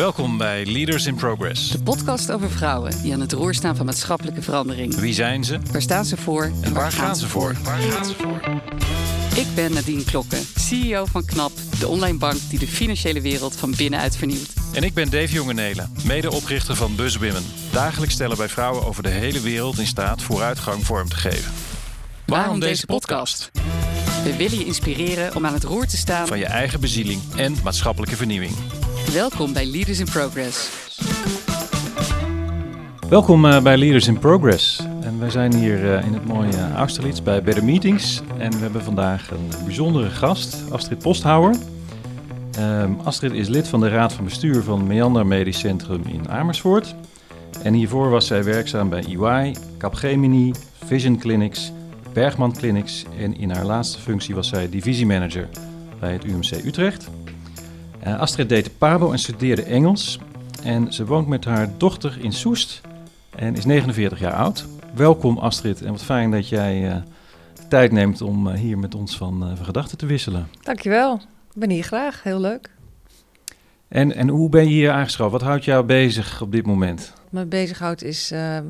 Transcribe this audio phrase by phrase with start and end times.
[0.00, 1.68] Welkom bij Leaders in Progress.
[1.68, 4.94] De podcast over vrouwen die aan het roer staan van maatschappelijke verandering.
[4.94, 5.58] Wie zijn ze?
[5.72, 6.52] Waar staan ze voor?
[6.60, 7.56] En waar gaan ze voor?
[7.62, 8.40] Waar gaan ze voor?
[9.36, 13.74] Ik ben Nadine Klokken, CEO van KNAP, de online bank die de financiële wereld van
[13.76, 14.52] binnenuit vernieuwt.
[14.72, 17.44] En ik ben Dave Jongenelen, medeoprichter van BuzzWomen.
[17.72, 21.52] Dagelijks stellen wij vrouwen over de hele wereld in staat vooruitgang vorm te geven.
[22.26, 23.50] Waarom deze podcast?
[24.24, 27.56] We willen je inspireren om aan het roer te staan Van je eigen bezieling en
[27.62, 28.52] maatschappelijke vernieuwing.
[29.12, 30.70] Welkom bij Leaders in Progress.
[33.08, 34.82] Welkom eh, bij Leaders in Progress.
[35.00, 38.22] En wij zijn hier eh, in het mooie Austerlitz bij Better Meetings.
[38.38, 41.54] En we hebben vandaag een bijzondere gast, Astrid Posthouwer.
[42.52, 46.94] Ehm, Astrid is lid van de Raad van Bestuur van Meander Medisch Centrum in Amersfoort.
[47.62, 50.52] En hiervoor was zij werkzaam bij EY, Capgemini,
[50.84, 51.72] Vision Clinics,
[52.12, 53.04] Bergman Clinics.
[53.18, 55.48] En in haar laatste functie was zij divisiemanager
[56.00, 57.10] bij het UMC Utrecht.
[58.00, 60.18] Eh, Astrid deed de PABO en studeerde Engels.
[60.62, 62.80] En ze woont met haar dochter in Soest
[63.36, 64.66] en is 49 jaar oud.
[64.94, 66.96] Welkom Astrid en wat fijn dat jij eh,
[67.68, 70.48] tijd neemt om eh, hier met ons van, van gedachten te wisselen.
[70.62, 71.14] Dankjewel.
[71.54, 72.22] Ik ben hier graag.
[72.22, 72.70] Heel leuk.
[73.88, 75.32] En, en hoe ben je hier aangeschoven?
[75.32, 77.12] Wat houdt jou bezig op dit moment?
[77.14, 78.64] Wat me bezighoudt is ehm,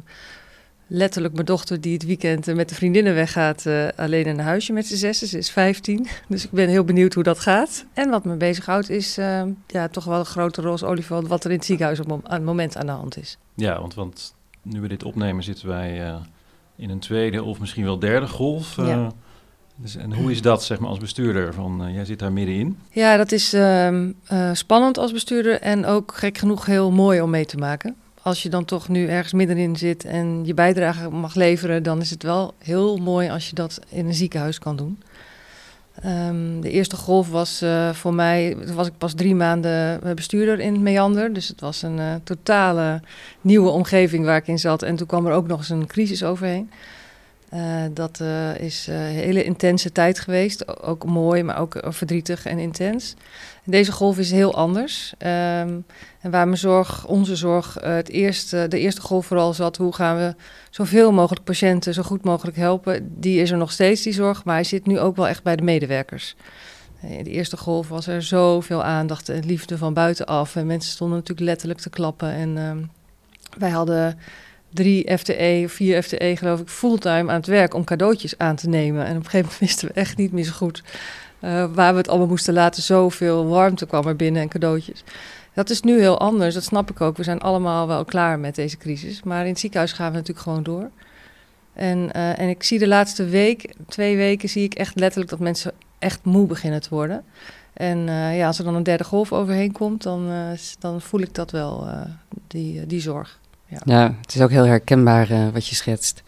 [0.93, 3.67] letterlijk mijn dochter die het weekend eh, met de vriendinnen weggaat.
[3.67, 5.27] eh, alleen in een huisje met z'n zessen.
[5.27, 6.07] Ze is 15.
[6.29, 7.85] Dus ik ben heel benieuwd hoe dat gaat.
[7.93, 11.51] En wat me bezighoudt is ehm, ja, toch wel een grote roze olifant wat er
[11.51, 13.39] in het ziekenhuis op het moment aan de hand is.
[13.55, 16.15] Ja, want, want nu we dit opnemen zitten wij eh,
[16.77, 18.77] in een tweede of misschien wel derde golf.
[18.77, 19.13] Ja.
[19.77, 21.55] dus, en hoe is dat zeg maar als bestuurder?
[21.55, 22.79] Van, jij zit daar middenin.
[22.91, 27.31] Ja, dat is ehm, eh, spannend als bestuurder en ook gek genoeg heel mooi om
[27.31, 27.97] mee te maken.
[28.23, 32.11] Als je dan toch nu ergens middenin zit en je bijdrage mag leveren, dan is
[32.11, 34.99] het wel heel mooi als je dat in een ziekenhuis kan doen.
[36.03, 40.15] Ehm, de eerste golf was eh, voor mij, toen was ik pas drie maanden eh,
[40.15, 41.33] bestuurder in Meander.
[41.33, 43.01] Dus het was een eh, totale
[43.41, 44.83] nieuwe omgeving waar ik in zat.
[44.83, 46.71] En toen kwam er ook nog eens een crisis overheen.
[47.51, 50.83] Eh, dat eh, is eh, een hele intense tijd geweest.
[50.83, 53.15] Ook mooi, maar ook eh, verdrietig en intens.
[53.65, 55.15] En deze golf is heel anders.
[55.19, 55.79] Ehm,
[56.21, 59.77] en waar mijn zorg, onze zorg, eh, het eerste, de eerste golf vooral zat...
[59.77, 60.35] hoe gaan we
[60.71, 63.15] zoveel mogelijk patiënten zo goed mogelijk helpen...
[63.21, 64.45] die is er nog steeds, die zorg.
[64.45, 66.37] Maar hij zit nu ook wel echt bij de medewerkers.
[67.03, 70.57] Eh, In de eerste golf was er zoveel aandacht en liefde van buitenaf.
[70.57, 72.31] En mensen stonden natuurlijk letterlijk te klappen.
[72.33, 72.79] En ehm,
[73.59, 74.19] wij hadden
[74.73, 78.69] drie FTE of vier FTE geloof ik fulltime aan het werk om cadeautjes aan te
[78.69, 79.05] nemen.
[79.05, 80.83] En op een gegeven moment wisten we echt niet meer zo goed
[81.41, 82.83] eh, waar we het allemaal moesten laten.
[82.83, 85.05] Zoveel warmte kwam er binnen en cadeautjes.
[85.55, 87.17] Dat is nu heel anders, dat snap ik ook.
[87.17, 89.23] We zijn allemaal wel klaar met deze crisis.
[89.23, 90.91] Maar in het ziekenhuis gaan we natuurlijk gewoon door.
[91.73, 95.41] En, eh, en ik zie de laatste week, twee weken, zie ik echt letterlijk dat
[95.41, 97.25] mensen echt moe beginnen te worden.
[97.73, 100.31] En eh, ja, als er dan een derde golf overheen komt, dan,
[100.79, 101.89] dan voel ik dat wel,
[102.47, 103.40] die, die zorg.
[103.85, 106.23] Ja, het is ook heel herkenbaar eh, wat je schetst.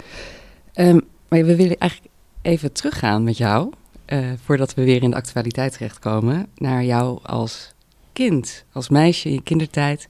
[0.73, 0.99] Ehm,
[1.29, 3.73] maar we willen eigenlijk even teruggaan met jou,
[4.05, 7.75] eh, voordat we weer in de actualiteit terechtkomen, naar jou als
[8.13, 10.09] kind, als meisje in je kindertijd.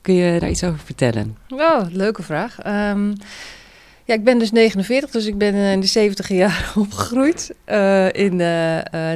[0.00, 1.36] Kun je daar iets over vertellen?
[1.48, 2.58] Oh, leuke vraag.
[2.58, 3.08] Ehm,
[4.04, 7.54] ja, ik ben dus 49, dus ik ben eh, in de 70 jaar opgegroeid.
[8.12, 8.36] In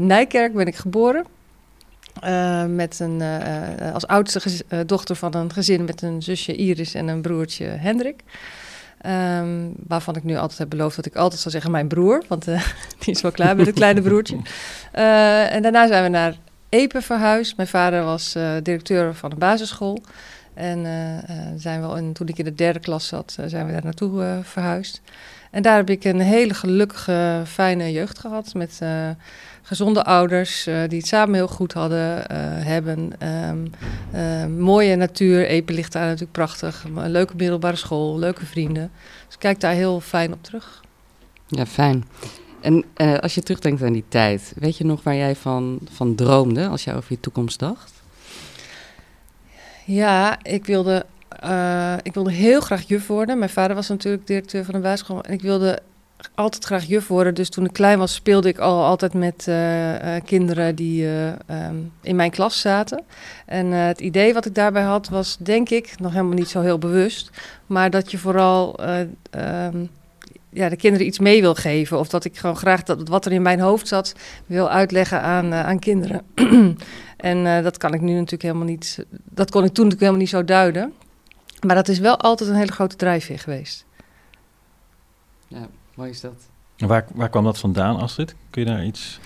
[0.06, 1.35] Nijkerk ben ik geboren.
[2.20, 4.40] Eh, met een, eh, eh, als oudste
[4.86, 8.20] dochter van een gezin met een zusje Iris en een broertje Hendrik.
[9.00, 12.44] Ehm, waarvan ik nu altijd heb beloofd dat ik altijd zal zeggen mijn broer, want
[13.00, 14.36] die is wel klaar met het kleine broertje.
[15.50, 16.36] En daarna zijn we naar
[16.68, 17.56] Epe verhuisd.
[17.56, 18.32] Mijn vader was
[18.62, 20.02] directeur van een basisschool.
[20.54, 20.86] En
[21.56, 25.00] zijn we, en toen ik in de derde klas zat, zijn we daar naartoe verhuisd.
[25.56, 28.54] En daar heb ik een hele gelukkige, fijne jeugd gehad.
[28.54, 29.10] Met eh,
[29.62, 33.12] gezonde ouders eh, die het samen heel goed hadden, eh, hebben.
[33.18, 33.66] Ehm,
[34.10, 36.84] eh, mooie natuur, Epe ligt daar natuurlijk prachtig.
[36.94, 38.90] Een leuke middelbare school, leuke vrienden.
[39.24, 40.82] Dus ik kijk daar heel fijn op terug.
[41.46, 42.04] Ja, fijn.
[42.60, 42.84] En
[43.20, 46.84] als je terugdenkt aan die tijd, weet je nog waar jij van, van droomde als
[46.84, 47.92] je over je toekomst dacht?
[49.84, 51.06] Ja, ik wilde,
[51.46, 53.38] eh, ik wilde heel graag juf worden.
[53.38, 55.22] Mijn vader was natuurlijk directeur van een basisschool.
[55.22, 55.82] En ik wilde
[56.34, 57.34] altijd graag juf worden.
[57.34, 61.28] Dus toen ik klein was, speelde ik al altijd met eh, eh, kinderen die eh,
[61.28, 63.04] ehm, in mijn klas zaten.
[63.46, 66.78] En het idee wat ik daarbij had, was denk ik, nog helemaal niet zo heel
[66.78, 67.30] bewust.
[67.66, 69.00] Maar dat je vooral eh,
[69.30, 69.84] ehm,
[70.50, 71.98] ja, de kinderen iets mee wil geven.
[71.98, 74.14] Of dat ik gewoon graag dat wat er in mijn hoofd zat,
[74.46, 76.22] wil uitleggen aan, aan kinderen.
[77.16, 79.04] en dat kan ik nu natuurlijk helemaal niet.
[79.10, 80.92] Dat kon ik toen natuurlijk helemaal niet zo duiden.
[81.60, 83.84] Maar dat is wel altijd een hele grote drijfveer geweest.
[85.48, 86.48] Ja, mooi is dat.
[86.76, 88.34] Waar, waar kwam dat vandaan, Astrid?
[88.50, 89.20] Kun je daar iets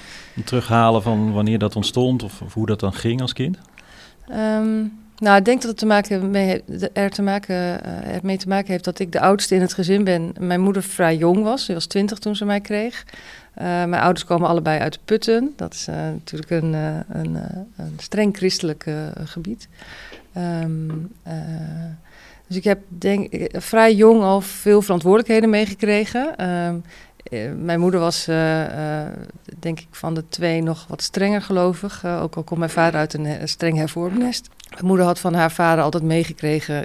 [0.44, 3.58] terughalen van wanneer dat ontstond of, of hoe dat dan ging als kind?
[4.28, 4.84] Ehm,
[5.18, 6.62] Nou, ik denk dat het te maken mee,
[6.92, 10.04] er te maken, uh, ermee te maken heeft dat ik de oudste in het gezin
[10.04, 10.32] ben.
[10.38, 11.64] Mijn moeder vrij jong was.
[11.64, 13.04] Ze was twintig toen ze mij kreeg.
[13.58, 15.52] Uh, mijn ouders komen allebei uit Putten.
[15.56, 17.34] Dat is uh, natuurlijk een, een,
[17.76, 18.86] een, streng christelijk
[19.24, 19.68] gebied.
[20.36, 21.12] Um,
[22.50, 26.48] dus ik heb denk, vrij jong al veel verantwoordelijkheden meegekregen.
[26.48, 26.84] Um,
[27.64, 29.06] mijn moeder was, uh, uh,
[29.58, 32.06] denk ik, van de twee nog wat strenger gelovig.
[32.06, 34.48] Ook al komt mijn vader uit een, streng hervormd nest.
[34.70, 36.84] Mijn moeder had van haar vader altijd meegekregen...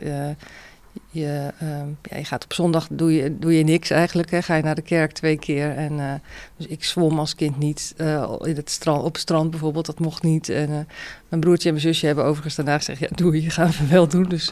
[1.12, 4.32] Je, ehm, ja, gaat op zondag, doe je, doe je niks eigenlijk.
[4.32, 4.42] Hè.
[4.42, 5.76] Ga je naar de kerk twee keer.
[5.76, 6.22] En,
[6.58, 7.94] dus ik zwom als kind niet
[8.40, 9.86] in het strand, op het strand bijvoorbeeld.
[9.86, 10.50] Dat mocht niet.
[10.50, 10.88] En
[11.30, 13.00] mijn broertje en mijn zusje hebben overigens daarna gezegd...
[13.00, 14.24] ja, doe je, gaan we wel doen.
[14.24, 14.50] Dus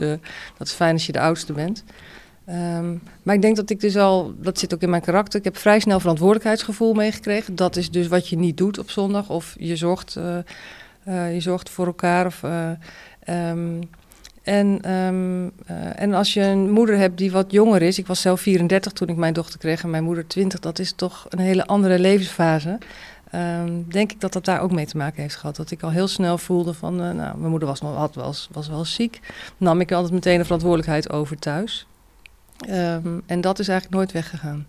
[0.57, 1.83] dat is fijn als je de oudste bent.
[2.49, 5.45] Um, maar ik denk dat ik dus al, dat zit ook in mijn karakter, ik
[5.45, 7.55] heb vrij snel verantwoordelijkheidsgevoel meegekregen.
[7.55, 9.29] Dat is dus wat je niet doet op zondag.
[9.29, 10.13] Of je zorgt,
[11.05, 12.25] je zorgt voor elkaar.
[12.25, 12.43] Of,
[13.29, 13.79] um,
[14.43, 15.51] en, um,
[15.95, 19.07] en als je een moeder hebt die wat jonger is, ik was zelf 34 toen
[19.07, 22.77] ik mijn dochter kreeg en mijn moeder 20, dat is toch een hele andere levensfase.
[23.35, 25.55] Um, denk ik dat dat daar ook mee te maken heeft gehad.
[25.55, 28.85] Dat ik al heel snel voelde van, nou, mijn moeder was, had, was, was wel
[28.85, 29.19] ziek.
[29.57, 31.87] Nam ik altijd meteen de verantwoordelijkheid over thuis.
[32.69, 34.67] Um, en dat is eigenlijk nooit weggegaan.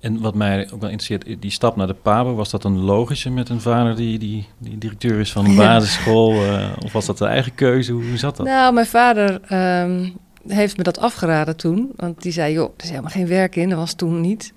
[0.00, 3.30] En wat mij ook wel interesseert, die stap naar de Pabo, was dat een logische
[3.30, 6.44] met een vader die, die, die directeur is van een basisschool?
[6.44, 7.92] uh, of was dat de eigen keuze?
[7.92, 8.46] Hoe, hoe zat dat?
[8.46, 9.40] Nou, mijn vader
[9.82, 10.16] um,
[10.46, 11.92] heeft me dat afgeraden toen.
[11.96, 13.68] Want die zei, joh, er is helemaal geen werk in.
[13.68, 14.52] Dat was toen niet.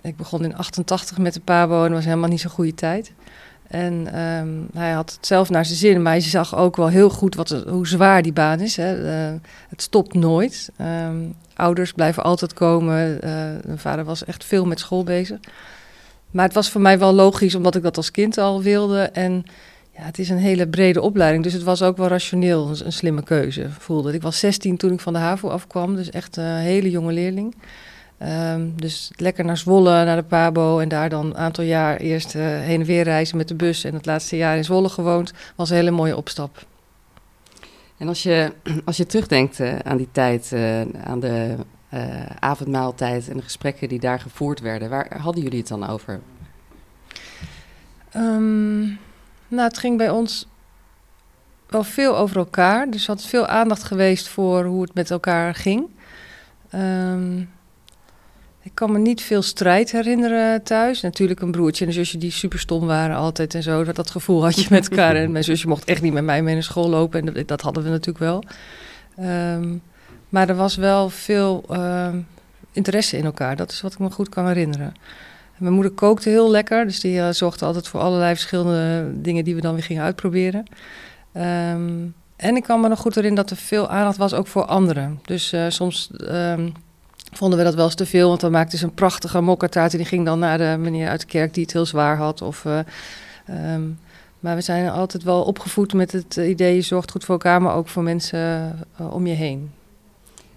[0.00, 3.12] Ik begon in 88 met de Pabo en dat was helemaal niet zo'n goede tijd.
[3.68, 7.10] En um, hij had het zelf naar zijn zin, maar hij zag ook wel heel
[7.10, 8.76] goed wat, hoe zwaar die baan is.
[8.76, 9.04] Hè.
[9.04, 9.34] Uh,
[9.68, 10.70] het stopt nooit.
[11.06, 13.14] Um, ouders blijven altijd komen.
[13.14, 13.30] Uh,
[13.64, 15.38] mijn vader was echt veel met school bezig.
[16.30, 19.02] Maar het was voor mij wel logisch, omdat ik dat als kind al wilde.
[19.02, 19.44] En
[19.96, 22.92] ja, het is een hele brede opleiding, dus het was ook wel rationeel een, een
[22.92, 26.56] slimme keuze, voelde Ik was 16 toen ik van de HAVO afkwam, dus echt een
[26.56, 27.54] hele jonge leerling.
[28.26, 32.34] Um, dus lekker naar Zwolle, naar de Pabo en daar dan een aantal jaar eerst
[32.34, 35.32] uh, heen en weer reizen met de bus en het laatste jaar in Zwolle gewoond,
[35.56, 36.66] was een hele mooie opstap.
[37.96, 38.52] En als je,
[38.84, 41.56] als je terugdenkt uh, aan die tijd, uh, aan de
[42.38, 46.20] avondmaaltijd en de gesprekken die daar gevoerd werden, waar hadden jullie het dan over?
[48.16, 48.98] Um,
[49.48, 50.46] nou, het ging bij ons
[51.66, 52.90] wel veel over elkaar.
[52.90, 55.86] Dus er had veel aandacht geweest voor hoe het met elkaar ging.
[56.74, 57.50] Um,
[58.64, 61.00] ik kan me niet veel strijd herinneren thuis.
[61.00, 63.84] Natuurlijk een broertje en een zusje die super stom waren altijd en zo.
[63.84, 65.16] Dat, dat gevoel had je met elkaar.
[65.16, 67.26] En mijn zusje mocht echt niet met mij mee naar school lopen.
[67.26, 68.42] En dat, hadden we natuurlijk wel.
[69.20, 69.82] Um,
[70.28, 72.26] maar er was wel veel um,
[72.72, 73.56] interesse in elkaar.
[73.56, 74.94] Dat is wat ik me goed kan herinneren.
[75.56, 76.84] Mijn moeder kookte heel lekker.
[76.84, 80.66] Dus die uh, zorgde altijd voor allerlei verschillende dingen die we dan weer gingen uitproberen.
[81.36, 84.64] Um, en ik kan me nog goed herinneren dat er veel aandacht was ook voor
[84.64, 85.20] anderen.
[85.22, 86.10] Dus uh, soms
[87.36, 88.28] vonden we dat wel eens te veel.
[88.28, 91.20] Want dan maakte ze een prachtige mokkataart en die ging dan naar de meneer uit
[91.20, 92.42] de kerk die het heel zwaar had.
[92.42, 92.78] Of, uh,
[93.74, 93.98] um,
[94.40, 97.74] maar we zijn altijd wel opgevoed met het idee, je zorgt goed voor elkaar, maar
[97.74, 99.70] ook voor mensen uh, om je heen.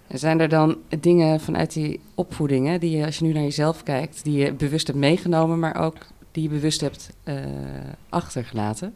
[0.06, 3.82] En zijn er dan dingen vanuit die opvoedingen, die je, als je nu naar jezelf
[3.82, 5.96] kijkt, die je bewust hebt meegenomen, maar ook
[6.32, 7.34] die je bewust hebt uh,
[8.08, 8.94] achtergelaten?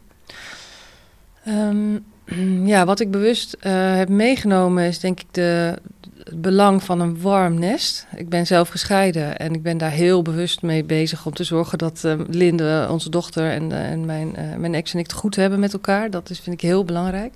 [1.47, 2.05] Um,
[2.73, 5.79] ja, wat ik bewust heb meegenomen is denk ik de,
[6.23, 8.07] het belang van een warm nest.
[8.15, 11.77] Ik ben zelf gescheiden en ik ben daar heel bewust mee bezig om te zorgen
[11.77, 15.15] dat uh, Linde, onze dochter en, uh, en mijn, uh, mijn ex en ik het
[15.15, 16.09] goed hebben met elkaar.
[16.09, 17.33] Dat is, vind ik heel belangrijk.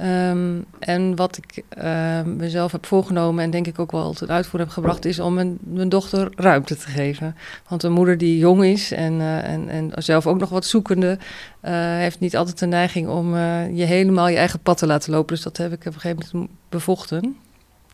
[0.00, 4.60] Um, en wat ik ehm, mezelf heb voorgenomen en denk ik ook wel ten uitvoer
[4.60, 7.36] heb gebracht, is om mijn, mijn dochter ruimte te geven.
[7.68, 11.18] Want een moeder die jong is en, en, en zelf ook nog wat zoekende,
[11.96, 13.36] heeft niet altijd de neiging om
[13.74, 15.34] je helemaal je eigen pad te laten lopen.
[15.34, 17.36] Dus dat heb ik op een gegeven moment bevochten.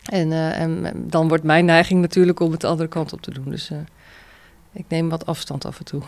[0.03, 3.31] En, uh, en, dan wordt mijn neiging natuurlijk om het de andere kant op te
[3.31, 3.45] doen.
[3.51, 3.79] Dus uh,
[4.73, 6.03] ik neem wat afstand af en toe.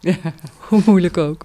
[0.68, 1.44] hoe moeilijk ook.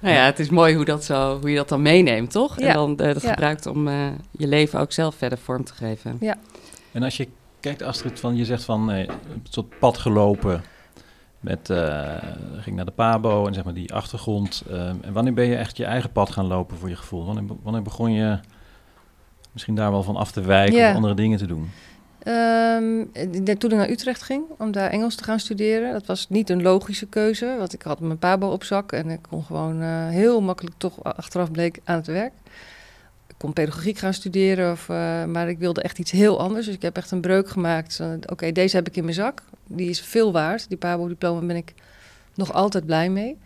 [0.00, 2.60] Nou ja, het is mooi hoe, dat zo, hoe je dat dan meeneemt, toch?
[2.60, 2.66] Ja.
[2.66, 3.28] En dan uh, dat ja.
[3.28, 3.88] gebruikt om
[4.30, 6.16] je leven ook zelf verder vorm te geven.
[6.20, 6.36] Ja.
[6.92, 7.28] En als je
[7.60, 9.08] kijkt, Astrid, van, je zegt van een
[9.50, 10.62] soort pad gelopen.
[11.40, 11.72] Met,
[12.56, 14.64] ging naar de Pabo en zeg maar die achtergrond.
[15.02, 17.24] en wanneer ben je echt je eigen pad gaan lopen voor je gevoel?
[17.24, 18.38] Wanneer, wanneer begon je
[19.52, 21.70] misschien daar wel van af te wijken of andere dingen te doen?
[22.26, 23.12] Um,
[23.58, 26.62] toen ik naar Utrecht ging om daar Engels te gaan studeren, dat was niet een
[26.62, 30.40] logische keuze, want ik had mijn pabo op zak en ik kon gewoon uh, heel
[30.40, 32.32] makkelijk toch achteraf bleek aan het werk.
[33.26, 36.66] Ik kon pedagogiek gaan studeren, of, uh, maar ik wilde echt iets heel anders.
[36.66, 37.98] Dus ik heb echt een breuk gemaakt.
[38.00, 39.42] Uh, Oké, okay, deze heb ik in mijn zak.
[39.66, 40.68] Die is veel waard.
[40.68, 41.74] Die pabo-diploma ben ik
[42.34, 43.38] nog altijd blij mee.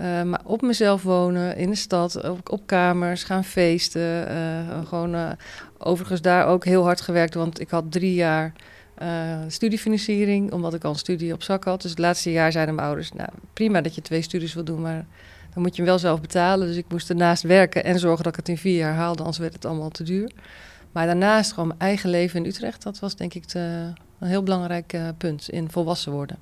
[0.00, 4.30] Uh, maar op mezelf wonen, in de stad, op, op kamers, gaan feesten.
[4.30, 5.30] Uh, gewoon uh,
[5.78, 8.52] overigens daar ook heel hard gewerkt, want ik had drie jaar
[9.46, 11.82] studiefinanciering, omdat ik al een studie op zak had.
[11.82, 14.80] Dus het laatste jaar zeiden mijn ouders, nou prima dat je twee studies wil doen,
[14.80, 15.06] maar
[15.54, 16.66] dan moet je hem wel zelf betalen.
[16.66, 19.38] Dus ik moest ernaast werken en zorgen dat ik het in vier jaar haalde, anders
[19.38, 20.30] werd het allemaal te duur.
[20.92, 24.96] Maar daarnaast gewoon mijn eigen leven in Utrecht, dat was denk ik een heel belangrijk
[25.18, 26.36] punt in volwassen worden.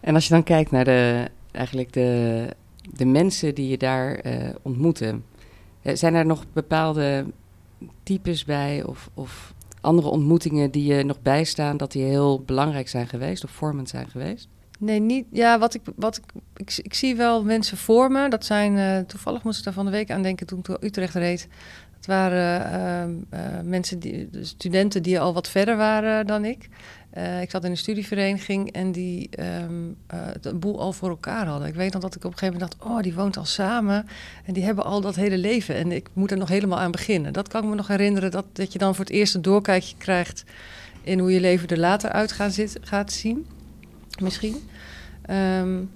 [0.00, 2.46] En als je dan kijkt naar de, eigenlijk de
[2.92, 5.18] de mensen die je daar uh, ontmoette.
[5.82, 7.26] Eh, zijn er nog bepaalde
[8.02, 13.08] types bij of, of andere ontmoetingen die je nog bijstaan dat die heel belangrijk zijn
[13.08, 14.48] geweest of vormend zijn geweest?
[14.78, 15.26] Nee, niet.
[15.30, 16.20] Ja, wat ik, wat
[16.56, 18.30] ik, ik, zie wel mensen vormen.
[18.30, 21.14] Dat zijn, uh, toevallig moest ik daar van de week aan denken toen ik Utrecht
[21.14, 21.48] reed.
[21.96, 23.26] Het waren
[23.64, 26.68] mensen, die, studenten die al wat verder waren dan ik.
[27.16, 29.28] Uh, ik zat in een studievereniging en die
[29.62, 31.68] um, uh, de boel al voor elkaar hadden.
[31.68, 34.06] Ik weet nog dat ik op een gegeven moment dacht, oh, die woont al samen
[34.44, 37.32] en die hebben al dat hele leven en ik moet er nog helemaal aan beginnen.
[37.32, 39.96] Dat kan ik me nog herinneren, dat, dat je dan voor het eerst een doorkijkje
[39.96, 40.44] krijgt
[41.02, 43.46] in hoe je leven er later uit gaat, zit, gaat zien,
[44.22, 44.56] misschien.
[45.30, 45.90] Um,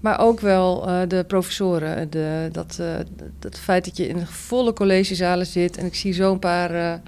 [0.00, 2.80] maar ook wel uh, de professoren, de, dat,
[3.40, 7.00] het feit dat je in volle collegezalen zit en ik zie zo'n paar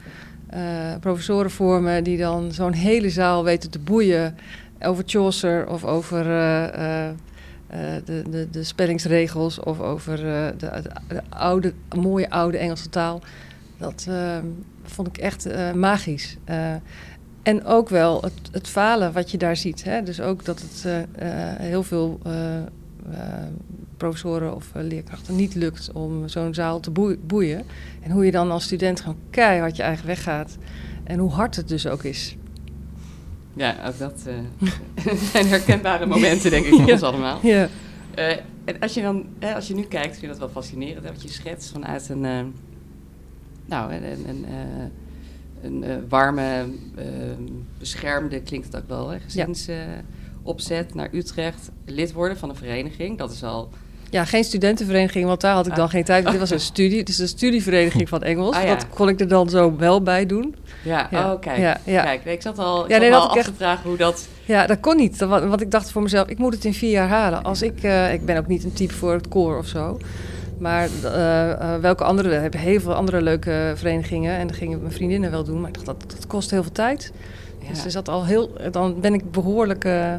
[0.54, 0.60] uh,
[1.00, 4.36] professoren voor me die dan zo'n hele zaal weten te boeien
[4.80, 7.12] over Chaucer of over uh, uh,
[8.04, 13.20] de, de, de, spellingsregels of over de, de, oude, mooie oude Engelse taal.
[13.78, 14.08] Dat
[14.82, 16.36] vond ik echt magisch.
[17.42, 19.84] en ook wel het, het falen wat je daar ziet.
[19.84, 20.02] Hè?
[20.02, 21.06] Dus ook dat het
[21.58, 22.20] heel veel
[24.00, 26.90] professoren of uh, leerkrachten niet lukt om zo'n zaal te
[27.26, 27.64] boeien.
[28.00, 30.56] En hoe je dan als student gewoon keihard je eigen weg gaat.
[31.04, 32.36] En hoe hard het dus ook is.
[33.54, 37.38] Ja, ook dat uh, zijn herkenbare momenten, denk ik, voor ons allemaal.
[37.42, 37.68] Ja.
[38.18, 38.30] Uh,
[38.64, 41.12] en als je dan, hè, als je nu kijkt, vind je dat wel fascinerend, hè,
[41.12, 42.40] wat je schetst vanuit een, uh,
[43.66, 44.46] nou, een, een,
[45.62, 46.64] een, warme,
[47.78, 49.18] beschermde, klinkt het ook wel, hè,
[50.44, 53.18] gezinsopzet naar Utrecht, lid worden van een vereniging.
[53.18, 53.68] Dat is al
[54.10, 55.90] ja, geen studentenvereniging, want daar had ik dan ah.
[55.90, 56.30] geen tijd.
[56.30, 58.56] Dit was een studie, het is een studievereniging van Engels.
[58.56, 60.54] Ah, Dat kon ik er dan zo wel bij doen.
[60.84, 61.32] Ja, ja.
[61.32, 61.78] oh kijk.
[61.84, 62.24] Ja, kijk.
[62.24, 64.28] Ik zat al, ik ja, nee, al vragen hoe dat...
[64.44, 65.18] Ja, dat kon niet.
[65.18, 67.42] Want ik dacht voor mezelf, ik moet het in vier jaar halen.
[67.42, 69.98] Als ik, uh, ik ben ook niet een type voor het koor of zo.
[70.58, 74.36] Maar uh, uh, welke andere, we hebben heel veel andere leuke verenigingen.
[74.36, 75.60] En dat gingen mijn vriendinnen wel doen.
[75.60, 77.12] Maar ik dacht, dat, dat kost heel veel tijd.
[77.70, 80.14] Dus er zat al heel, dan ben ik behoorlijk uh,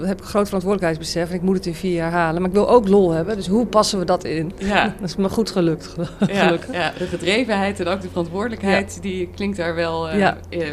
[0.00, 2.40] heb ik groot verantwoordelijkheidsbesef en ik moet het in vier jaar halen.
[2.40, 4.52] Maar ik wil ook lol hebben, dus hoe passen we dat in?
[4.58, 4.84] Ja.
[5.00, 5.94] dat is me goed gelukt.
[6.26, 10.30] Ja, ja, de gedrevenheid en ook de verantwoordelijkheid, die klinkt daar wel uh,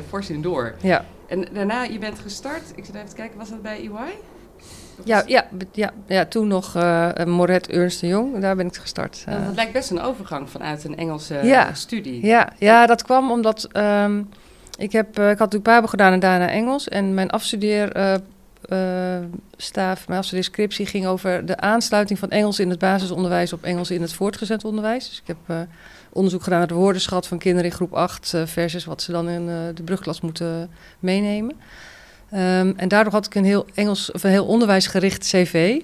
[0.08, 0.76] fors in door.
[0.82, 1.06] Ja.
[1.28, 4.14] En daarna, je bent gestart, ik zit even te kijken, was dat bij EY?
[5.04, 9.26] Ja, ja, ja, ja, toen nog uh, Moret Ernst de Jong, daar ben ik gestart.
[9.30, 12.26] Uh, dat lijkt best een overgang vanuit een Engelse studie.
[12.26, 13.70] Ja, ja, dat kwam omdat...
[13.74, 14.30] Um,
[14.78, 16.88] ik, heb, uh, ik had gedaan en daarna Engels.
[16.88, 18.22] En mijn afstudeerstaaf,
[18.70, 23.92] uh, uh, mijn afstudeerscriptie ging over de aansluiting van Engels in het basisonderwijs op Engels
[23.92, 25.10] in het voortgezet onderwijs.
[25.10, 25.60] Dus ik heb eh,
[26.12, 29.46] onderzoek gedaan naar de woordenschat van kinderen in groep 8 versus wat ze dan in
[29.46, 31.56] de brugklas moeten meenemen.
[32.34, 35.82] Um, en daardoor had ik een heel Engels of een heel onderwijsgericht cv.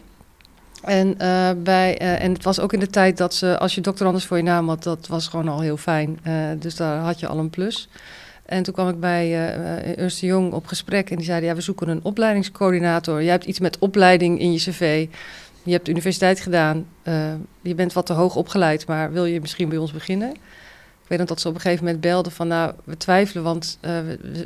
[0.84, 1.18] En,
[1.64, 4.44] bij, en het was ook in de tijd dat ze, als je doctorandus voor je
[4.44, 6.20] naam had, dat was gewoon al heel fijn.
[6.60, 7.90] dus daar had je al een plus.
[8.52, 11.62] En toen kwam ik bij uh, Ernst Jong op gesprek en die zeiden, ja, we
[11.62, 13.22] zoeken een opleidingscoördinator.
[13.22, 15.08] Jij hebt iets met opleiding in je cv.
[15.64, 16.86] Je hebt de universiteit gedaan.
[17.04, 20.30] Uh, je bent wat te hoog opgeleid, maar wil je misschien bij ons beginnen?
[20.32, 23.78] Ik weet nog dat ze op een gegeven moment belden van, nou, we twijfelen, want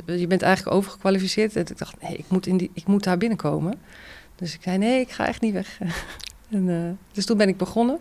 [0.06, 1.56] je bent eigenlijk overgekwalificeerd.
[1.56, 3.74] En ik dacht, nee, ik moet, in die, ik moet daar binnenkomen.
[4.36, 5.78] Dus ik zei, nee, ik ga echt niet weg.
[6.50, 7.98] en, dus toen ben ik begonnen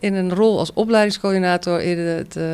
[0.00, 2.44] in een rol als opleidingscoördinator in het, uh,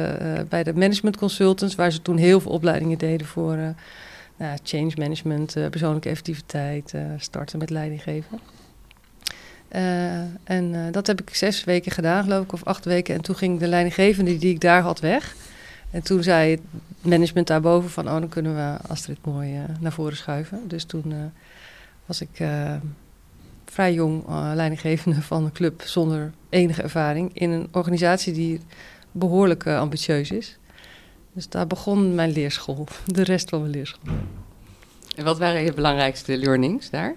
[0.49, 3.69] bij de management consultants, waar ze toen heel veel opleidingen deden voor uh,
[4.37, 8.41] nou, change management, persoonlijke effectiviteit, starten met leidinggeven.
[10.45, 13.15] en dat heb ik zes weken gedaan, geloof ik, of acht weken.
[13.15, 15.35] En toen ging de leidinggevende die ik daar had weg.
[15.91, 16.61] En toen zei het
[17.01, 20.69] management daarboven van, oh, dan kunnen we Astrid mooi naar voren schuiven.
[20.69, 21.33] Dus toen
[22.07, 22.41] was ik
[23.77, 28.61] vrij jong uh, leidinggevende van een club zonder enige ervaring in een organisatie die
[29.13, 30.59] behoorlijk uh, ambitieus is.
[31.33, 34.15] Dus daar begon mijn leerschool, de rest van mijn leerschool.
[35.17, 37.15] En wat waren je belangrijkste learnings daar?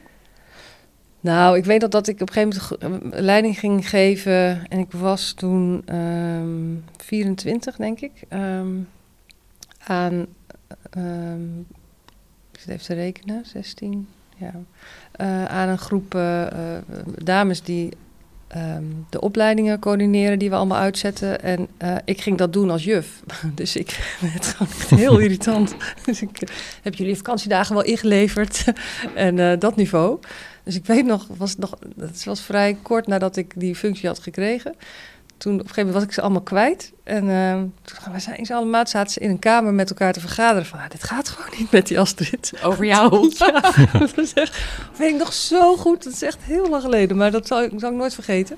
[1.19, 4.79] Nou, ik weet dat, dat ik op een gegeven moment eh, leiding ging geven en
[4.79, 8.89] ik was toen um, ehm, 24, denk ik, um,
[9.77, 10.25] aan,
[10.97, 11.67] um,
[12.51, 14.07] ik zit even te rekenen, 16,
[14.39, 14.51] ja.
[15.11, 16.83] Eh, aan een groep eh, eh,
[17.23, 17.89] dames die
[18.47, 21.41] ehm, de opleidingen coördineren die we allemaal uitzetten.
[21.41, 21.67] En
[22.05, 23.21] ik ging dat doen als juf.
[23.55, 23.89] Dus ik
[24.25, 25.75] het gewoon echt heel irritant.
[26.05, 26.29] Dus ik
[26.81, 28.63] heb jullie vakantiedagen wel ingeleverd.
[29.15, 30.19] en dat niveau.
[30.63, 34.19] Dus ik weet nog, was nog, het was vrij kort nadat ik die functie had
[34.19, 34.75] gekregen.
[35.39, 36.91] Toen op een gegeven moment was ik ze allemaal kwijt.
[37.03, 40.65] En ehm, toen zijn ze allemaal, zaten ze in een kamer met elkaar te vergaderen.
[40.65, 42.53] Van, ah, dit gaat gewoon niet met die Astrid.
[42.63, 43.31] Over jou.
[43.39, 44.57] Ja, dat is echt,
[44.97, 46.03] weet ik nog zo goed.
[46.03, 48.57] Dat is echt heel lang geleden, maar dat zal, ik- zal ik nooit vergeten.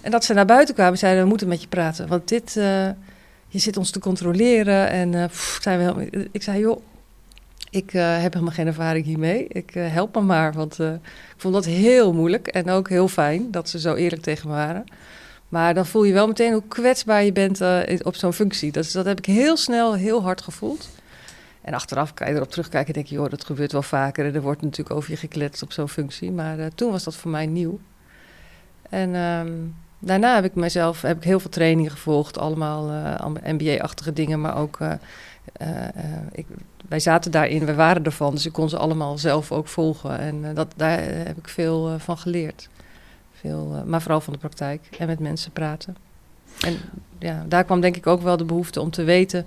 [0.00, 2.08] En dat ze naar buiten kwamen en zeiden, we moeten met je praten.
[2.08, 2.86] Want dit, eh,
[3.48, 4.88] je zit ons te controleren.
[4.90, 6.80] En eh, pff, zijn we helemaal, ik zei, joh,
[7.70, 9.46] ik eh, heb helemaal geen ervaring hiermee.
[9.48, 10.98] Ik help me maar, want ik
[11.36, 12.46] vond dat heel moeilijk.
[12.46, 14.84] En ook heel fijn dat ze zo eerlijk tegen me waren.
[15.48, 18.72] Maar dan voel je wel meteen hoe kwetsbaar je bent eh, op zo'n functie.
[18.72, 20.88] Dat, heb ik heel snel, heel hard gevoeld.
[21.60, 24.34] En achteraf kan je erop terugkijken en denk je, joh, dat gebeurt wel vaker.
[24.34, 26.32] Er wordt natuurlijk over je gekletst op zo'n functie.
[26.32, 27.78] Maar eh, toen was dat voor mij nieuw.
[28.90, 29.52] En ehm,
[29.98, 32.38] daarna heb ik mezelf heb ik heel veel trainingen gevolgd.
[32.38, 34.80] Allemaal, eh, allemaal MBA-achtige dingen, maar ook...
[34.80, 34.92] eh,
[35.52, 35.92] eh, eh,
[36.32, 36.46] ik,
[36.88, 38.34] wij zaten daarin, wij waren ervan.
[38.34, 40.18] Dus ik kon ze allemaal zelf ook volgen.
[40.18, 42.68] En eh, dat, daar eh, heb ik veel eh, van geleerd.
[43.40, 45.96] Veel, eh, maar vooral van de praktijk en met mensen praten.
[46.60, 46.78] En
[47.18, 49.44] ja, daar kwam denk ik ook wel de behoefte om te weten...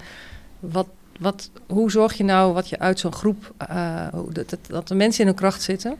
[0.59, 0.87] Wat,
[1.19, 3.53] wat, hoe zorg je nou wat je uit zo'n groep...
[3.57, 5.97] eh, dat, dat, de mensen in hun kracht zitten...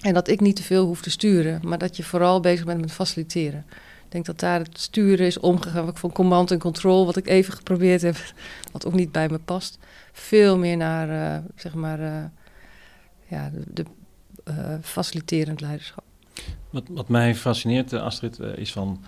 [0.00, 1.60] en dat ik niet te veel hoef te sturen...
[1.64, 3.64] maar dat je vooral bezig bent met faciliteren.
[4.04, 7.06] Ik denk dat daar het sturen is omgegaan van command en control...
[7.06, 8.16] wat ik even geprobeerd heb,
[8.72, 9.78] wat ook niet bij me past...
[10.12, 12.30] veel meer naar, eh, zeg maar...
[13.26, 13.84] ja, de, de
[14.82, 16.04] faciliterend leiderschap.
[16.70, 19.00] Wat, wat mij fascineert, eh, Astrid, eh, is van...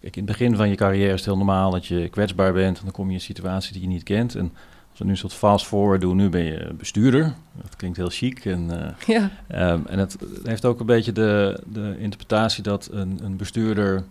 [0.00, 2.78] Kijk, in het begin van je carrière is het heel normaal dat je kwetsbaar bent.
[2.78, 4.34] En dan kom je in een situatie die je niet kent.
[4.34, 4.52] En
[4.90, 7.34] als we nu een soort fast forward doen, nu ben je bestuurder.
[7.62, 8.44] Dat klinkt heel chic.
[8.44, 13.20] En, eh, Ja, ehm, en het heeft ook een beetje de, de interpretatie dat een,
[13.22, 14.04] een bestuurder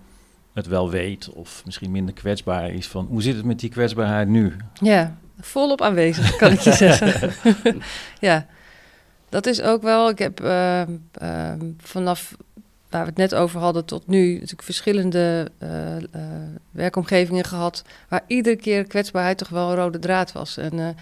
[0.53, 1.29] het wel weet.
[1.29, 3.05] Of misschien minder kwetsbaar is van...
[3.09, 4.55] Hoe zit het met die kwetsbaarheid nu?
[4.73, 7.31] Ja, volop aanwezig, kan ik je zeggen.
[8.19, 8.45] ja,
[9.29, 10.09] dat is ook wel.
[10.09, 12.35] Ik heb ehm, ehm, vanaf
[12.99, 16.03] we het net over hadden tot nu natuurlijk verschillende eh, eh,
[16.71, 17.83] werkomgevingen gehad.
[18.09, 20.57] Waar iedere keer kwetsbaarheid toch wel een rode draad was.
[20.57, 20.95] En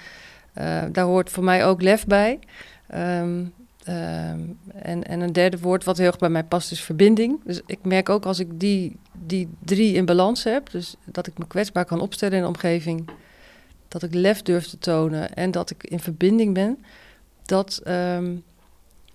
[0.53, 2.39] eh, daar hoort voor mij ook lef bij.
[2.87, 3.43] Ehm,
[3.83, 4.39] ehm,
[4.75, 7.39] en, en een derde woord wat heel erg bij mij past is verbinding.
[7.43, 11.37] Dus ik merk ook als ik die, die drie in balans heb, dus dat ik
[11.37, 13.09] me kwetsbaar kan opstellen in de omgeving,
[13.87, 16.83] dat ik lef durf te tonen en dat ik in verbinding ben,
[17.45, 18.35] dat ehm,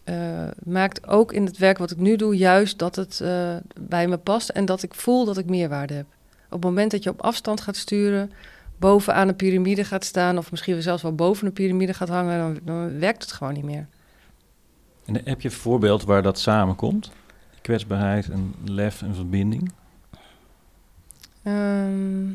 [0.05, 4.09] eh, maakt ook in het werk wat ik nu doe juist dat het eh, bij
[4.09, 6.07] me past en dat ik voel dat ik meerwaarde heb.
[6.45, 8.33] Op het moment dat je op afstand gaat sturen,
[8.77, 12.59] bovenaan een piramide gaat staan of misschien zelfs wel boven een piramide gaat hangen, dan,
[12.65, 13.87] dan werkt het gewoon niet meer.
[15.05, 17.11] En heb je een voorbeeld waar dat samenkomt?
[17.61, 19.73] Kwetsbaarheid en lef en verbinding?
[21.43, 22.33] Ehm,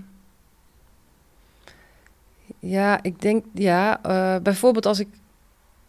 [2.60, 5.08] ja, ik denk, ja, eh, bijvoorbeeld als ik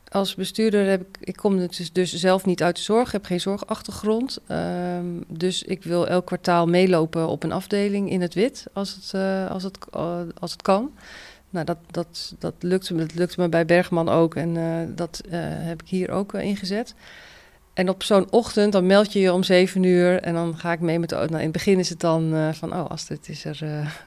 [0.09, 3.41] als bestuurder heb ik, ik kom dus, dus zelf niet uit de zorg, heb geen
[3.41, 4.39] zorgachtergrond.
[4.47, 9.11] Ehm, dus ik wil elk kwartaal meelopen op een afdeling in het wit, als het,
[9.15, 10.91] eh, als het, eh, als het kan.
[11.51, 15.21] Nou, dat, dat, dat, lukt, me- dat lukt me bij Bergman ook en eh, dat
[15.31, 16.95] heb ik hier ook ingezet.
[17.75, 20.81] En op zo'n ochtend, dan meld je je om zeven uur en dan ga ik
[20.81, 21.15] mee met de.
[21.15, 23.59] Nou, in het begin is het dan van, oh Astrid is er...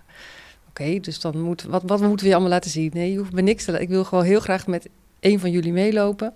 [0.70, 2.92] Oké, dus dan moet, wat, wat moeten we je allemaal laten zien?
[2.94, 3.86] Nee, je hoeft me niks te laten.
[3.86, 6.34] Ik wil gewoon heel graag met een van jullie meelopen.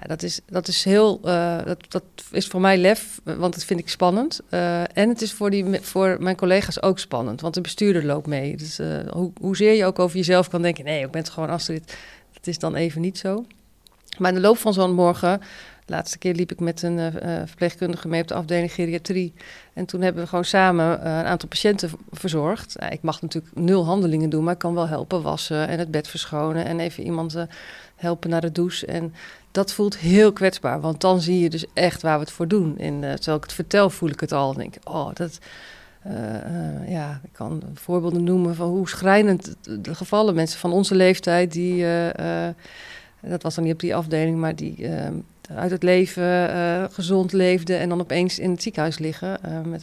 [0.00, 3.64] Ja, dat, is, dat is heel, eh, dat, dat is voor mij lef, want dat
[3.64, 4.40] vind ik spannend.
[4.48, 8.26] Eh, en het is voor, die, voor mijn collega's ook spannend, want de bestuurder loopt
[8.26, 8.56] mee.
[8.56, 11.48] Dus eh, hoe, hoezeer je ook over jezelf kan denken, nee, ik ben het gewoon
[11.48, 11.96] Astrid.
[12.32, 13.44] Dat is dan even niet zo.
[14.18, 15.40] Maar in de loop van zo'n morgen,
[15.84, 17.12] de laatste keer liep ik met een
[17.46, 19.32] verpleegkundige mee op de afdeling geriatrie.
[19.72, 22.76] En toen hebben we gewoon samen een aantal patiënten verzorgd.
[22.90, 26.08] Ik mag natuurlijk nul handelingen doen, maar ik kan wel helpen wassen en het bed
[26.08, 27.36] verschonen en even iemand
[28.00, 28.86] helpen naar de douche.
[28.86, 29.14] En
[29.50, 32.78] dat voelt heel kwetsbaar, want dan zie je dus echt waar we het voor doen.
[32.78, 34.52] En eh, terwijl ik het vertel, voel ik het al.
[34.52, 35.38] En denk oh, dat...
[36.02, 40.94] eh, eh, ja, ik kan voorbeelden noemen van hoe schrijnend de- gevallen mensen van onze
[40.94, 41.84] leeftijd die,
[43.20, 44.88] dat was dan niet op die afdeling, maar die
[45.54, 46.50] uit het leven
[46.92, 49.82] gezond leefden en dan opeens in het ziekenhuis liggen met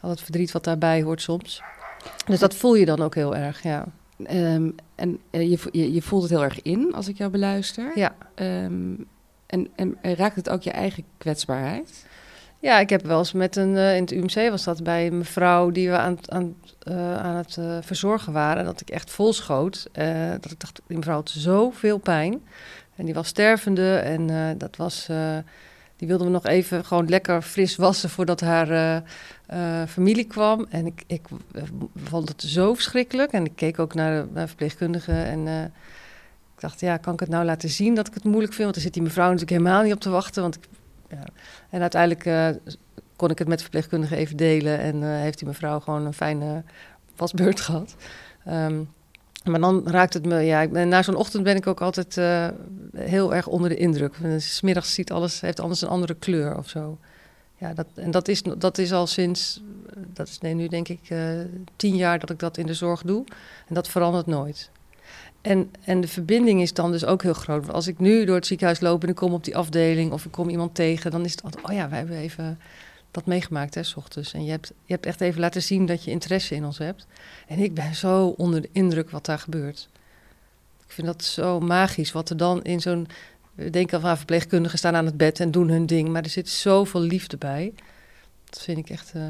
[0.00, 1.62] al het verdriet wat daarbij hoort soms.
[2.26, 3.84] Dus dat voel je dan ook heel erg, ja.
[4.24, 7.92] Ehm, en eh, je, je, je voelt het heel erg in als ik jou beluister.
[7.94, 8.14] Ja.
[8.34, 8.94] Ehm,
[9.46, 12.06] en, en raakt het ook je eigen kwetsbaarheid?
[12.58, 15.18] Ja, ik heb wel eens met een, eh, in het UMC was dat bij een
[15.18, 19.88] mevrouw die we aan, aan, eh, aan het verzorgen waren, dat ik echt vol schoot.
[20.40, 22.42] dat ik dacht, die mevrouw had zoveel pijn.
[22.96, 25.08] En die was stervende en dat was...
[25.96, 29.02] Die wilden we nog even gewoon lekker fris wassen voordat haar
[29.52, 30.66] uh, familie kwam.
[30.68, 31.26] En ik, ik
[32.04, 33.32] vond het zo verschrikkelijk.
[33.32, 35.46] En ik keek ook naar de, verpleegkundige en
[36.54, 38.64] ik dacht, ja, kan ik het nou laten zien dat ik het moeilijk vind?
[38.64, 40.42] Want er zit die mevrouw natuurlijk helemaal niet op te wachten.
[40.42, 40.58] Want
[41.08, 41.24] ja.
[41.70, 42.58] En uiteindelijk
[43.16, 44.78] kon ik het met de verpleegkundige even delen.
[44.78, 46.62] En heeft die mevrouw gewoon een fijne
[47.16, 47.96] wasbeurt gehad.
[48.48, 48.88] Um,
[49.46, 52.48] maar dan raakt het me, ja, na zo'n ochtend ben ik ook altijd uh,
[52.96, 54.14] heel erg onder de indruk.
[54.38, 56.98] Smiddags ziet alles, heeft anders een andere kleur of zo.
[57.58, 59.62] Ja, dat, en dat is, dat is al sinds,
[60.12, 61.20] dat is nu denk ik uh,
[61.76, 63.24] tien jaar dat ik dat in de zorg doe.
[63.68, 64.70] En dat verandert nooit.
[65.40, 67.72] En, en de verbinding is dan dus ook heel groot.
[67.72, 70.30] Als ik nu door het ziekenhuis loop en ik kom op die afdeling of ik
[70.30, 72.58] kom iemand tegen, dan is het altijd, oh ja, wij hebben even
[73.16, 74.32] dat meegemaakt, hè, s ochtends.
[74.32, 77.06] En je hebt, je hebt echt even laten zien dat je interesse in ons hebt.
[77.46, 79.88] En ik ben zo onder de indruk wat daar gebeurt.
[80.86, 83.06] Ik vind dat zo magisch, wat er dan in zo'n...
[83.54, 86.48] We denken van verpleegkundigen staan aan het bed en doen hun ding, maar er zit
[86.48, 87.74] zoveel liefde bij.
[88.44, 89.22] Dat vind ik echt uh,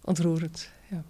[0.00, 0.70] ontroerend.
[0.90, 1.02] Ja.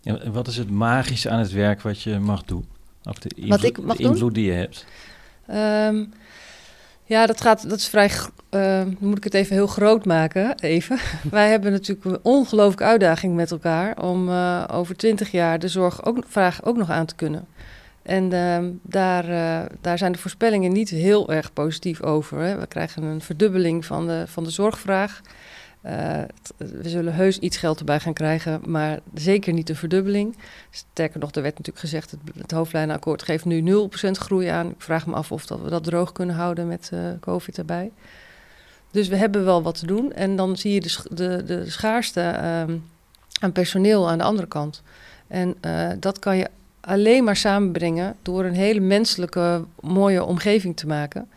[0.00, 0.18] ja.
[0.18, 2.64] en wat is het magische aan het werk wat je mag doen?
[3.04, 4.86] Of de invloed, wat ik mag de invloed die je hebt?
[5.50, 6.12] Um,
[7.10, 8.10] ja, dat, gaat, dat is vrij.
[8.50, 10.54] Uh, moet ik het even heel groot maken.
[10.60, 10.98] Even.
[11.30, 14.02] Wij hebben natuurlijk een ongelooflijke uitdaging met elkaar.
[14.02, 17.46] om uh, over twintig jaar de zorgvraag ook nog aan te kunnen.
[18.02, 22.38] En uh, daar, uh, daar zijn de voorspellingen niet heel erg positief over.
[22.38, 22.58] Hè.
[22.58, 25.20] We krijgen een verdubbeling van de, van de zorgvraag.
[25.86, 26.22] Uh,
[26.56, 30.36] we zullen heus iets geld erbij gaan krijgen, maar zeker niet een verdubbeling.
[30.70, 34.70] Sterker nog, er werd natuurlijk gezegd, het, het hoofdlijnenakkoord geeft nu 0% groei aan.
[34.70, 37.90] Ik vraag me af of dat we dat droog kunnen houden met uh, COVID erbij.
[38.90, 40.12] Dus we hebben wel wat te doen.
[40.12, 42.74] En dan zie je de, de, de schaarste uh,
[43.40, 44.82] aan personeel aan de andere kant.
[45.26, 46.48] En uh, dat kan je
[46.80, 51.28] alleen maar samenbrengen door een hele menselijke, mooie omgeving te maken.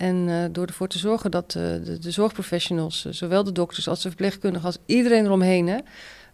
[0.00, 1.62] En uh, door ervoor te zorgen dat uh,
[2.00, 5.82] de, zorgprofessionals, uh, zowel de dokters als de verpleegkundigen, als iedereen eromheen,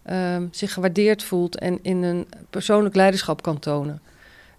[0.03, 4.01] ehm, zich gewaardeerd voelt en in een persoonlijk leiderschap kan tonen.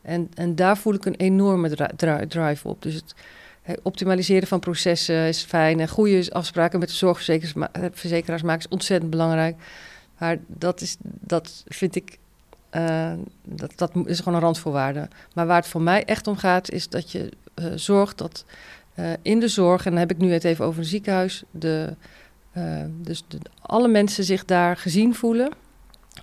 [0.02, 2.82] En, en daar voel ik een enorme dri drive op.
[2.82, 3.14] Dus het
[3.82, 5.80] optimaliseren van processen is fijn.
[5.80, 9.56] En goede afspraken met de zorgverzekeraars maken is ontzettend belangrijk.
[10.18, 12.18] Maar dat, is, dat vind ik
[13.44, 15.08] dat, dat is gewoon een randvoorwaarde.
[15.34, 17.28] Maar waar het voor mij echt om gaat, is dat je
[17.74, 18.44] zorgt dat
[18.98, 21.94] uh, in de zorg, en dan heb ik nu het even over een ziekenhuis, de,
[22.56, 25.50] uh, dus de, alle mensen zich daar gezien voelen.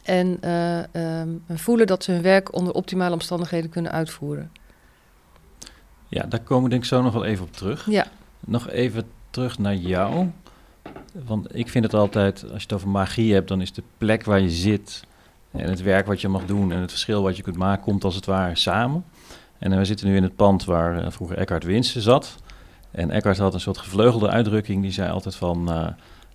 [0.03, 4.51] En uh, um, voelen dat ze hun werk onder optimale omstandigheden kunnen uitvoeren.
[6.07, 7.89] Ja, daar komen we denk ik zo nog wel even op terug.
[7.89, 8.07] Ja.
[8.39, 10.29] Nog even terug naar jou.
[11.25, 14.23] Want ik vind het altijd, als je het over magie hebt, dan is de plek
[14.23, 15.03] waar je zit
[15.51, 18.03] en het werk wat je mag doen en het verschil wat je kunt maken, komt
[18.03, 19.05] als het ware samen.
[19.57, 22.35] En we zitten nu in het pand waar vroeger Eckhart Winsen zat.
[22.95, 25.87] En Eckhart had een soort gevleugelde uitdrukking, die zei altijd van, uh,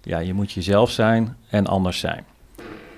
[0.02, 2.24] ja, je moet jezelf zijn en anders zijn.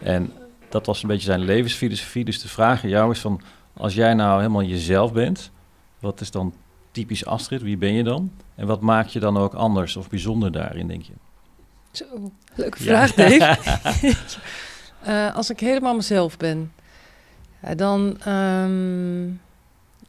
[0.03, 0.33] En
[0.69, 2.25] dat was een beetje zijn levensfilosofie.
[2.25, 3.41] Dus de vraag aan jou is van,
[3.77, 5.51] als jij nou helemaal jezelf bent,
[5.99, 6.55] wat is dan
[6.91, 7.63] typisch Astrid?
[7.63, 8.31] Wie ben je dan?
[8.55, 11.13] En wat maak je dan ook anders of bijzonder daarin, denk je?
[11.91, 12.05] Zo,
[12.55, 13.29] leuke vraag, ja.
[13.29, 14.37] Dave.
[15.07, 16.73] uh, als ik helemaal mezelf ben,
[17.77, 18.17] dan...
[18.29, 19.41] Um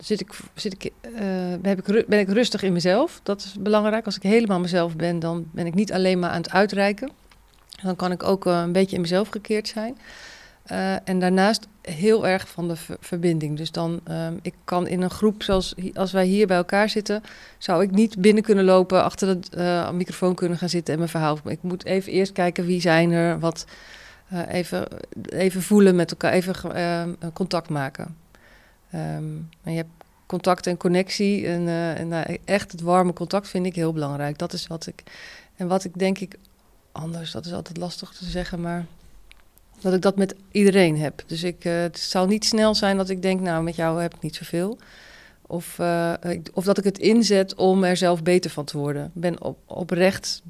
[0.03, 3.19] zit ik, zit ik, ik, ben ik rustig in mezelf.
[3.23, 4.05] Dat is belangrijk.
[4.05, 7.11] Als ik helemaal mezelf ben, dan ben ik niet alleen maar aan het uitreiken.
[7.83, 9.97] Dan kan ik ook uh, een beetje in mezelf gekeerd zijn.
[10.71, 13.57] Uh, en daarnaast heel erg van de verbinding.
[13.57, 17.23] Dus dan, um, ik kan in een groep zoals als wij hier bij elkaar zitten,
[17.57, 21.39] zou ik niet binnen kunnen lopen, achter de microfoon kunnen gaan zitten en mijn verhaal.
[21.45, 23.65] Ik moet even eerst kijken wie zijn er, wat,
[24.47, 24.87] even,
[25.29, 26.55] even voelen met elkaar, even
[27.33, 28.22] contact maken.
[28.95, 29.89] Um, je hebt
[30.25, 31.47] contact en connectie.
[31.47, 34.37] En, uh, en uh, echt het warme contact vind ik heel belangrijk.
[34.37, 35.03] Dat is wat ik.
[35.55, 36.35] En wat ik denk ik
[36.91, 38.85] anders, dat is altijd lastig te zeggen, maar
[39.81, 41.23] dat ik dat met iedereen heb.
[41.27, 44.13] Dus ik, uh, het zal niet snel zijn dat ik denk, nou, met jou heb
[44.15, 44.77] ik niet zoveel.
[45.47, 45.79] Of,
[46.53, 49.05] of dat ik het inzet om er zelf beter van te worden.
[49.05, 50.41] Ik ben op, oprecht,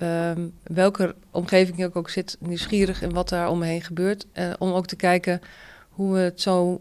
[0.00, 4.26] um, welke omgeving ik ook zit, nieuwsgierig in wat daar om me heen gebeurt.
[4.58, 5.40] om ook te kijken
[5.88, 6.80] hoe we het zo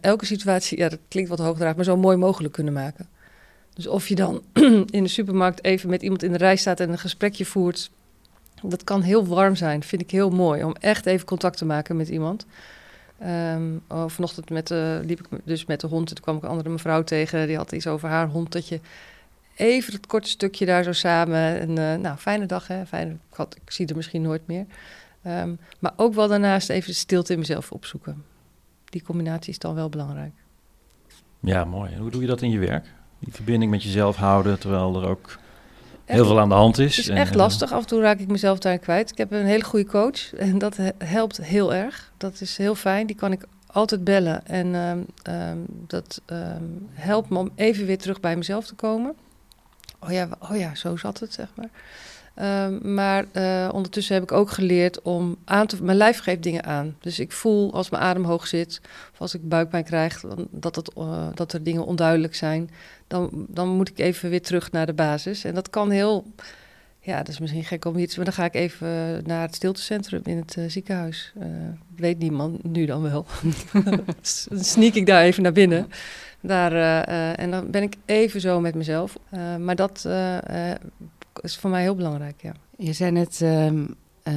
[0.00, 3.08] elke situatie, ja, dat klinkt wat hoogdraag, maar zo mooi mogelijk kunnen maken.
[3.74, 4.42] Dus of je dan
[4.90, 7.90] in de supermarkt even met iemand in de rij staat en een gesprekje voert,
[8.62, 9.82] dat kan heel warm zijn.
[9.82, 12.46] Vind ik heel mooi om echt even contact te maken met iemand.
[13.22, 16.06] Um, oh, vanochtend met, uh, liep ik dus met de hond.
[16.06, 17.46] Toen kwam ik een andere mevrouw tegen.
[17.46, 18.52] Die had iets over haar hond.
[18.52, 18.80] Dat je
[19.56, 21.60] even het korte stukje daar zo samen.
[21.60, 22.86] En, uh, nou, fijne dag hè.
[22.86, 24.66] Fijne, ik, zie er misschien nooit meer.
[25.26, 28.24] Um, maar ook wel daarnaast even de stilte in mezelf opzoeken
[28.94, 30.32] die combinatie is dan wel belangrijk.
[31.40, 31.92] Ja, mooi.
[31.92, 32.86] En hoe doe je dat in je werk?
[33.18, 35.38] Die verbinding met jezelf houden, terwijl er ook
[36.04, 36.96] heel veel aan de hand is.
[36.96, 37.72] Het is En, echt eh, lastig.
[37.72, 39.10] Af en toe raak ik mezelf daarin kwijt.
[39.10, 42.12] Ik heb een hele goede coach en dat he- helpt heel erg.
[42.16, 43.06] Dat is heel fijn.
[43.06, 44.46] Die kan ik altijd bellen.
[44.46, 49.14] En ehm, ehm, dat ehm, helpt me om even weer terug bij mezelf te komen.
[50.00, 51.68] Oh ja, oh ja zo zat het, zeg maar.
[52.34, 55.82] Ehm, maar eh, ondertussen heb ik ook geleerd om aan te...
[55.82, 56.96] Mijn lijf geeft dingen aan.
[57.00, 58.80] Dus ik voel als mijn adem hoog zit...
[59.12, 62.70] of als ik buikpijn krijg, dat, het, eh, dat er dingen onduidelijk zijn...
[63.06, 65.44] Dan, dan moet ik even weer terug naar de basis.
[65.44, 66.24] En dat kan heel...
[67.00, 68.16] Ja, dat is misschien gek om iets...
[68.16, 71.32] Maar dan ga ik even naar het stiltecentrum in het eh, ziekenhuis.
[71.96, 73.26] Weet niemand, nu dan wel.
[73.84, 75.88] dan sneak ik daar even naar binnen.
[76.40, 77.02] Daar,
[77.34, 79.18] en dan ben ik even zo met mezelf.
[79.58, 80.06] Maar dat
[81.40, 82.54] is voor mij heel belangrijk, ja.
[82.76, 83.86] Je zei net ehm,
[84.22, 84.34] eh,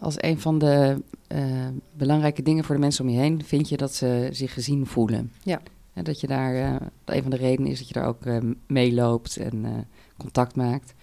[0.00, 3.76] als een van de eh, belangrijke dingen voor de mensen om je heen, vind je
[3.76, 5.32] dat ze zich gezien voelen.
[5.42, 5.60] Ja.
[5.92, 8.38] En dat je daar, eh, een van de redenen is dat je daar ook eh,
[8.66, 10.94] meeloopt en contact maakt.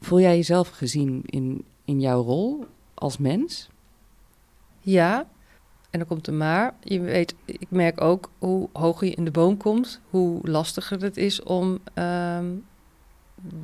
[0.00, 3.70] Voel jij jezelf gezien in, in jouw rol als mens?
[4.80, 5.26] Ja,
[5.90, 6.74] en dan komt er maar.
[6.80, 11.16] Je weet, ik merk ook hoe hoger je in de boom komt, hoe lastiger het
[11.16, 12.46] is om ehm,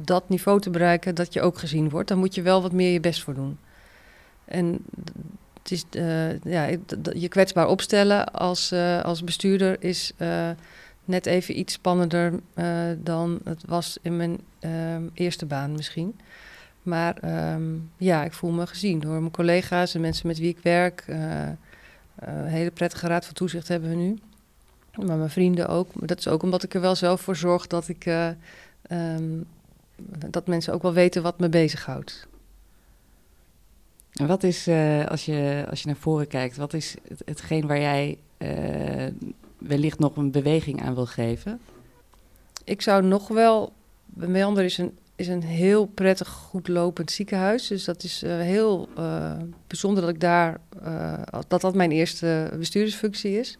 [0.05, 2.09] dat niveau te bereiken dat je ook gezien wordt.
[2.09, 3.59] Dan moet je wel wat meer je best voor doen.
[4.45, 4.85] En
[5.63, 6.65] het is, eh, ja,
[7.13, 10.51] je kwetsbaar opstellen als, eh, als bestuurder is eh,
[11.05, 12.33] net even iets spannender
[12.99, 14.41] dan het was in mijn
[15.15, 16.19] eerste baan misschien.
[16.83, 17.63] Maar ehm,
[17.97, 21.05] ja, ik voel me gezien door mijn collega's en mensen met wie ik werk.
[21.07, 24.19] Een hele prettige raad van toezicht hebben we nu.
[25.07, 25.89] Maar mijn vrienden ook.
[25.95, 28.07] Dat is ook omdat ik er wel zelf voor zorg dat ik...
[28.07, 28.29] eh,
[28.83, 29.41] ehm,
[30.31, 32.27] dat mensen ook wel weten wat me bezighoudt.
[34.13, 37.67] En wat is, eh, als, je, als je naar voren kijkt, wat is het, hetgeen
[37.67, 39.07] waar jij eh,
[39.59, 41.61] wellicht nog een beweging aan wil geven?
[42.65, 43.73] Ik zou nog wel...
[44.15, 47.67] Meander is een, is een heel prettig, goed lopend ziekenhuis.
[47.67, 48.89] Dus dat is eh, heel
[49.67, 50.61] bijzonder dat ik daar...
[51.49, 53.59] dat dat mijn eerste bestuurdersfunctie is.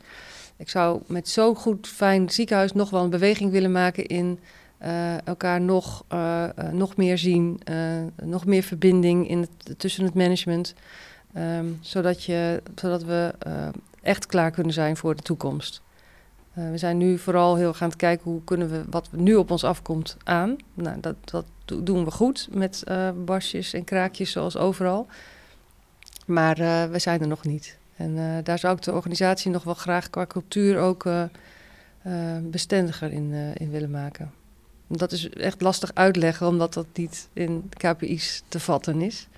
[0.57, 4.39] Ik zou met zo'n goed, fijn ziekenhuis nog wel een beweging willen maken in...
[4.83, 7.61] eh, elkaar nog, eh, eh, nog meer zien,
[8.23, 10.75] nog meer verbinding in tussen het management.
[11.33, 13.35] Ehm, zodat, je, zodat we
[14.01, 15.83] echt klaar kunnen zijn voor de toekomst.
[16.53, 19.51] We zijn nu vooral heel erg aan het kijken hoe kunnen we wat nu op
[19.51, 20.57] ons afkomt aan.
[20.75, 22.85] Nou, dat, dat do- doen we goed met
[23.25, 25.07] barsjes en kraakjes zoals overal.
[26.27, 26.57] Maar
[26.91, 27.79] we zijn er nog niet.
[27.97, 31.09] En daar zou ik de organisatie nog wel graag qua cultuur ook
[32.43, 34.41] bestendiger in, in willen maken.
[34.97, 39.29] Dat is echt lastig uitleggen, omdat dat niet in KPI's te vatten is.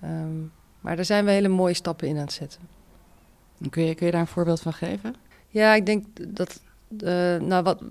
[0.00, 0.40] Ehm,
[0.80, 2.60] maar daar zijn we hele mooie stappen in aan het zetten.
[3.70, 5.14] Kun je, kun je daar een voorbeeld van geven?
[5.48, 6.60] Ja, ik denk dat.
[7.00, 7.82] eh, nou, wat.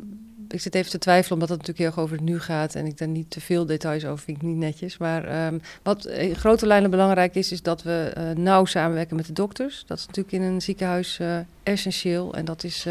[0.49, 2.75] Ik zit even te twijfelen, omdat het natuurlijk heel erg over het nu gaat.
[2.75, 4.97] En ik daar niet te veel details over vind ik niet netjes.
[4.97, 9.25] Maar ehm, wat in grote lijnen belangrijk is, is dat we eh, nauw samenwerken met
[9.25, 9.83] de dokters.
[9.87, 12.33] Dat is natuurlijk in een ziekenhuis eh, essentieel.
[12.33, 12.87] En dat is.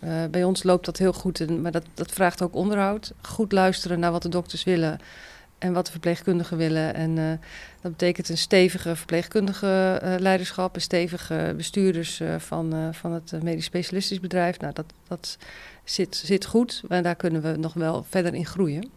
[0.00, 3.12] Eh, bij ons loopt dat heel goed, maar dat, dat vraagt ook onderhoud.
[3.22, 4.98] Goed luisteren naar wat de dokters willen
[5.58, 6.94] en wat de verpleegkundigen willen.
[6.94, 7.24] En eh,
[7.80, 14.20] dat betekent een stevige verpleegkundige eh, leiderschap, een stevige bestuurders van, van het medisch specialistisch
[14.20, 14.58] bedrijf.
[14.58, 15.38] Nou, dat, dat
[15.84, 18.90] zit, zit goed, maar daar kunnen we nog wel verder in groeien.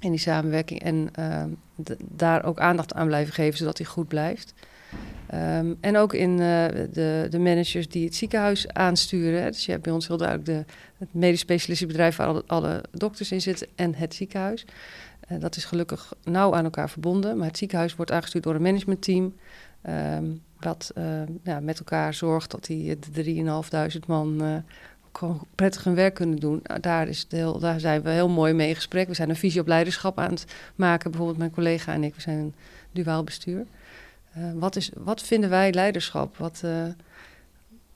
[0.00, 1.10] In die samenwerking en
[1.98, 4.54] daar ook aandacht aan blijven geven, zodat die goed blijft.
[5.30, 9.52] Ehm, en ook in eh, de, de managers die het ziekenhuis aansturen.
[9.52, 13.32] Dus je hebt bij ons heel duidelijk de, het medisch specialistisch bedrijf waar alle, dokters
[13.32, 14.64] in zitten en het ziekenhuis.
[15.20, 17.36] Eh, dat is gelukkig nauw aan elkaar verbonden.
[17.36, 19.34] Maar het ziekenhuis wordt aangestuurd door een managementteam.
[19.82, 20.24] ehm,
[20.60, 21.04] dat eh,
[21.44, 23.22] ja, met elkaar zorgt dat die de
[23.92, 24.62] 3.500 man
[25.12, 26.60] gewoon prettig hun werk kunnen doen.
[26.62, 29.08] Nou, daar, is heel, daar zijn we heel mooi mee in gesprek.
[29.08, 31.10] We zijn een visie op leiderschap aan het maken.
[31.10, 32.54] Bijvoorbeeld mijn collega en ik, we zijn een
[32.92, 33.66] duaal bestuur.
[34.32, 36.36] Eh, wat, is, wat vinden wij leiderschap?
[36.36, 36.86] Wat, eh,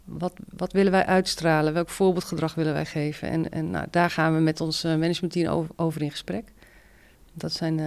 [0.04, 1.72] wat, wat willen wij uitstralen?
[1.72, 3.28] Welk voorbeeldgedrag willen wij geven?
[3.28, 6.52] En, en nou, daar gaan we met ons eh, managementteam over, over in gesprek.
[7.32, 7.80] Dat zijn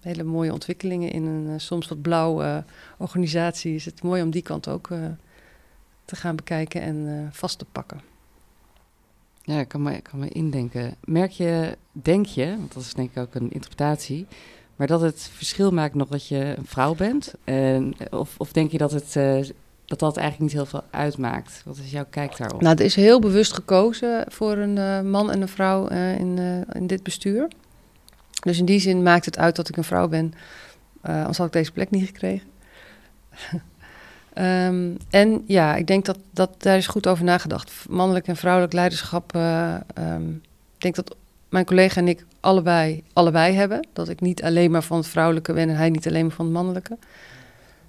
[0.00, 2.64] hele mooie ontwikkelingen in een soms wat blauwe
[2.96, 3.74] organisatie.
[3.74, 4.88] Is het mooi om die kant ook
[6.04, 8.00] te gaan bekijken en vast te pakken.
[9.42, 10.94] Ja, ik kan me, ik kan me indenken.
[11.04, 14.26] Merk je, denk je, want dat is denk ik ook een interpretatie,
[14.76, 17.34] maar dat het verschil maakt nog dat je een vrouw bent?
[17.44, 19.40] En, of, of denk je dat het, eh,
[19.84, 21.62] dat dat eigenlijk niet heel veel uitmaakt?
[21.64, 22.60] Wat is jouw kijk daarop?
[22.60, 26.38] Nou, er is heel bewust gekozen voor een eh, man en een vrouw eh, in,
[26.72, 27.48] in dit bestuur.
[28.40, 30.34] Dus in die zin maakt het uit dat ik een vrouw ben.
[31.02, 32.48] anders had ik deze plek niet gekregen.
[34.34, 37.72] Ehm, en ja, ik denk dat, dat daar is goed over nagedacht.
[37.88, 39.34] Mannelijk en vrouwelijk leiderschap.
[39.34, 40.30] eh, ehm,
[40.74, 41.16] ik denk dat
[41.54, 43.86] mijn collega en ik allebei, allebei hebben.
[43.92, 46.44] Dat ik niet alleen maar van het vrouwelijke ben en hij niet alleen maar van
[46.44, 46.98] het mannelijke.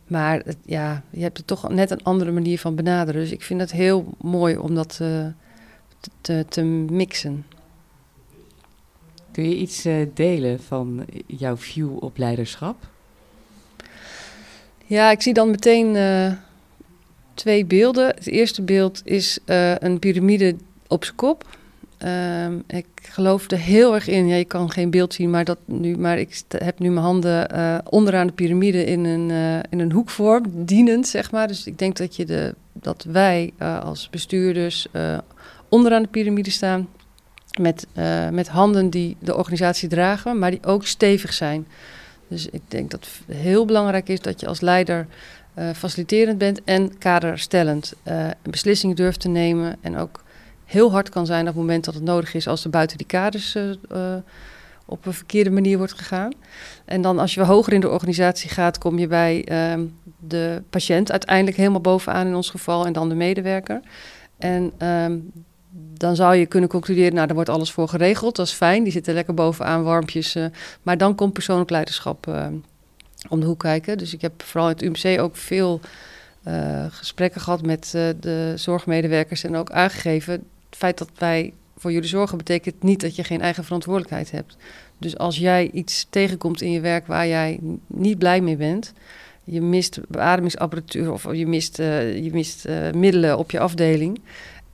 [0.08, 3.21] Maar het, ja, je hebt er toch net een andere manier van benaderen.
[3.21, 5.25] Dus ik vind het heel mooi om dat uh,
[6.21, 7.45] te, te, mixen.
[9.32, 12.88] Kun je iets uh, delen van jouw view op leiderschap?
[14.86, 16.32] Ja, ik zie dan meteen uh,
[17.34, 18.08] twee beelden.
[18.08, 19.39] Het eerste beeld is
[19.80, 20.56] een piramide
[20.88, 21.58] op zijn kop.
[22.04, 24.28] Um, ik geloof er heel erg in.
[24.28, 27.56] Ja, je kan geen beeld zien, maar, dat nu, maar ik heb nu mijn handen
[27.56, 31.48] uh, onderaan de piramide in een, uh, in een hoekvorm, dienend, zeg maar.
[31.48, 34.88] Dus ik denk dat, je de, dat wij uh, als bestuurders
[35.70, 36.88] onderaan de piramide staan.
[37.62, 37.88] Met,
[38.32, 41.68] met handen die de organisatie dragen, maar die ook stevig zijn.
[42.28, 45.08] Dus ik denk dat het heel belangrijk is dat je als leider
[45.76, 47.94] faciliterend bent en kaderstellend.
[48.42, 50.24] beslissingen durft te nemen en ook
[50.76, 53.08] heel hard kan zijn op het moment dat het nodig is als er buiten die
[53.08, 53.72] kaders uh,
[54.86, 56.32] op een verkeerde manier wordt gegaan.
[56.86, 61.12] En dan als je hoger in de organisatie gaat, kom je bij um, de patiënt
[61.12, 63.82] uiteindelijk helemaal bovenaan in ons geval en dan de medewerker.
[64.38, 65.32] En um,
[65.98, 68.36] dan zou je kunnen concluderen, nou, daar wordt alles voor geregeld.
[68.36, 70.36] Dat is fijn, die zitten lekker bovenaan, warmpjes.
[70.36, 70.46] Uh,
[70.82, 72.48] maar dan komt persoonlijk leiderschap uh,
[73.30, 73.98] om de hoek kijken.
[73.98, 75.80] Dus ik heb vooral in het UMC ook veel
[76.90, 80.44] gesprekken gehad met de zorgmedewerkers en ook aangegeven
[80.76, 84.58] het feit dat wij voor jullie zorgen betekent niet dat je geen eigen verantwoordelijkheid hebt.
[84.98, 88.94] Dus als jij iets tegenkomt in je werk waar jij niet blij mee bent,
[89.44, 94.20] je mist beademingsapparatuur of je mist, uh, je mist uh, middelen op je afdeling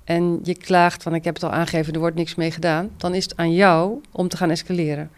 [0.04, 3.14] en je klaagt van ik heb het al aangegeven, er wordt niks mee gedaan, dan
[3.14, 5.10] is het aan jou om te gaan escaleren.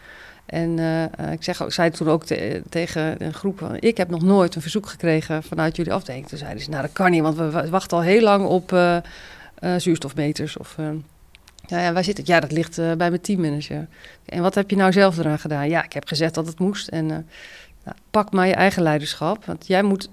[0.45, 4.21] En uh, ik, zeg, ik zei toen ook te, tegen een groep, ik heb nog
[4.21, 6.27] nooit een verzoek gekregen vanuit jullie afdeling.
[6.27, 8.71] Toen zeiden ze, nou dat kan niet, want we wachten al heel lang op
[9.77, 10.57] zuurstofmeters.
[10.57, 10.89] Of, uh,
[11.67, 12.27] ja, ja, waar zit het?
[12.27, 13.87] Ja, dat ligt uh, bij mijn teammanager.
[14.25, 15.69] En wat heb je nou zelf eraan gedaan?
[15.69, 16.87] Ja, ik heb gezegd dat het moest.
[16.87, 19.45] En nou, pak maar je eigen leiderschap.
[19.45, 20.09] Want jij moet,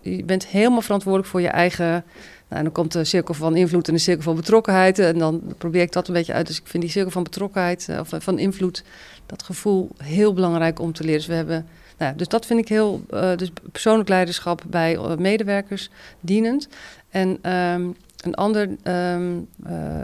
[0.00, 1.86] je bent helemaal verantwoordelijk voor je eigen.
[1.86, 4.98] Nou, en dan komt de cirkel van invloed en de cirkel van betrokkenheid.
[4.98, 6.46] En dan probeer ik dat een beetje uit.
[6.46, 8.84] Dus ik vind die cirkel van betrokkenheid of van invloed,
[9.26, 11.18] dat gevoel heel belangrijk om te leren.
[11.18, 11.66] Dus we hebben.
[11.98, 13.02] Nou, dus dat vind ik heel.
[13.36, 16.68] dus persoonlijk leiderschap bij medewerkers dienend.
[17.10, 18.68] En um, een ander
[19.14, 20.02] um, uh,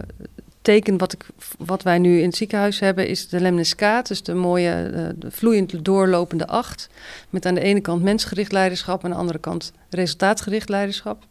[0.65, 1.27] teken wat, ik,
[1.59, 4.09] wat wij nu in het ziekenhuis hebben is de lemniscaat.
[4.09, 6.89] Dus de mooie, de vloeiend doorlopende acht.
[7.31, 11.25] Met aan de ene kant mensgericht leiderschap en aan de andere kant resultaatgericht leiderschap.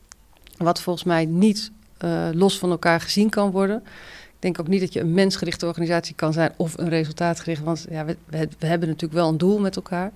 [0.57, 1.71] Wat volgens mij niet
[2.03, 3.77] uh, los van elkaar gezien kan worden.
[4.25, 7.63] Ik denk ook niet dat je een mensgerichte organisatie kan zijn of een resultaatgericht.
[7.63, 10.11] Want ja, we, hebben natuurlijk wel een doel met elkaar.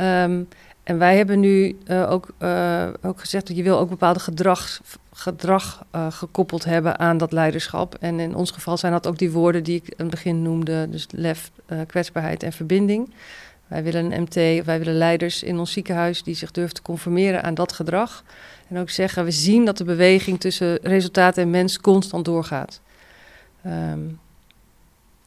[0.00, 0.48] Um,
[0.82, 2.28] en wij hebben nu ook,
[3.02, 4.80] ook gezegd dat je wil ook bepaalde gedrag,
[5.20, 7.94] gedrag uh, gekoppeld hebben aan dat leiderschap.
[7.94, 10.88] En in ons geval zijn dat ook die woorden die ik in het begin noemde.
[10.90, 11.50] Dus lef,
[11.86, 13.12] kwetsbaarheid en verbinding.
[13.66, 17.42] Wij willen een MT, wij willen leiders in ons ziekenhuis die zich durven te conformeren
[17.42, 18.24] aan dat gedrag.
[18.68, 22.80] En ook zeggen, we zien dat de beweging tussen resultaat en mens constant doorgaat.
[23.66, 24.18] Um,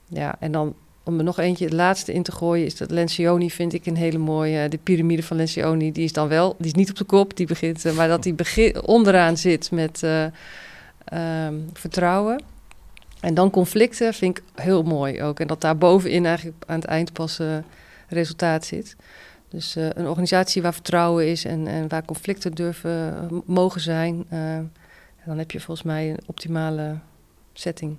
[0.08, 3.52] ja, en dan om er nog eentje, het laatste in te gooien, is dat Lencioni
[3.52, 4.70] vind ik een hele mooie.
[4.70, 7.48] De piramide van Lencioni, die is dan wel, die is niet op de kop, die
[7.48, 10.24] begint, eh, maar dat die onderaan zit met uh,
[11.46, 12.44] um, vertrouwen.
[13.20, 15.40] En dan conflicten vind ik heel mooi ook.
[15.40, 17.40] En dat daar bovenin eigenlijk aan het eind pas
[18.08, 18.96] resultaat zit.
[19.50, 24.26] Dus een organisatie waar vertrouwen is en, en waar conflicten durven mogen zijn.
[25.26, 26.98] dan heb je volgens mij een optimale
[27.54, 27.98] setting.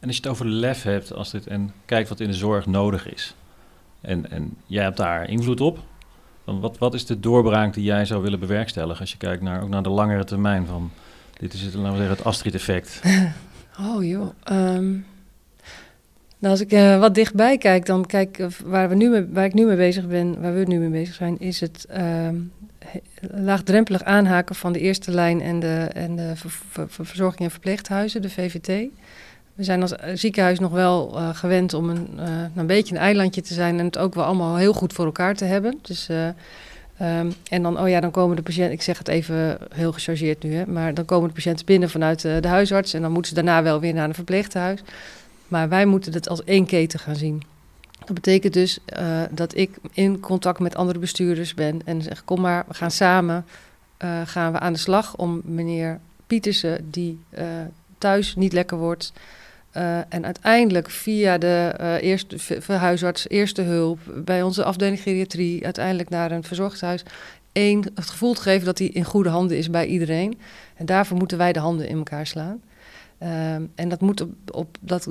[0.00, 2.66] En als je het over lef hebt als dit, en kijkt wat in de zorg
[2.66, 3.34] nodig is,
[4.00, 5.78] en, en jij hebt daar invloed op,
[6.44, 9.62] dan wat, wat is de doorbraak die jij zou willen bewerkstelligen als je kijkt naar,
[9.62, 10.90] ook naar de langere termijn van,
[11.38, 13.00] dit is het, laten we zeggen, het Astrid-effect?
[13.80, 15.06] Oh joh, um,
[16.40, 19.44] nou, als ik uh, wat dichtbij kijk, dan kijk uh, waar, we nu mee, waar
[19.44, 22.28] ik nu mee bezig ben, waar we nu mee bezig zijn, is het uh,
[23.20, 26.50] laagdrempelig aanhaken van de eerste lijn en de, en de ver,
[26.88, 28.88] ver, verzorging en verpleeghuizen, de VVT.
[29.60, 33.00] We zijn als eh, ziekenhuis nog wel uh, gewend om een, uh, een beetje een
[33.00, 35.78] eilandje te zijn en het ook wel allemaal heel goed voor elkaar te hebben.
[35.82, 39.58] Dus, uh, um, en dan, oh ja, dan komen de patiënten, ik zeg het even
[39.74, 43.12] heel gechargeerd nu, hè, maar dan komen de patiënten binnen vanuit de huisarts en dan
[43.12, 44.80] moeten ze daarna wel weer naar een verpleeghuis.
[45.48, 47.42] Maar wij moeten het als één keten gaan zien.
[48.04, 48.78] Dat betekent dus
[49.30, 53.44] dat ik in contact met andere bestuurders ben en zeg: kom maar, we gaan samen
[54.24, 57.18] gaan we aan de slag om meneer Pietersen, die
[57.98, 59.12] thuis niet lekker wordt,
[59.76, 66.08] uh, en uiteindelijk via de uh, eerste huisarts, eerste hulp, bij onze afdeling geriatrie, uiteindelijk
[66.08, 67.02] naar een verzorgdhuis,
[67.52, 70.38] één, het gevoel te geven dat hij in goede handen is bij iedereen.
[70.74, 72.60] En daarvoor moeten wij de handen in elkaar slaan.
[73.20, 75.08] Ehm, en dat moet op, op dat,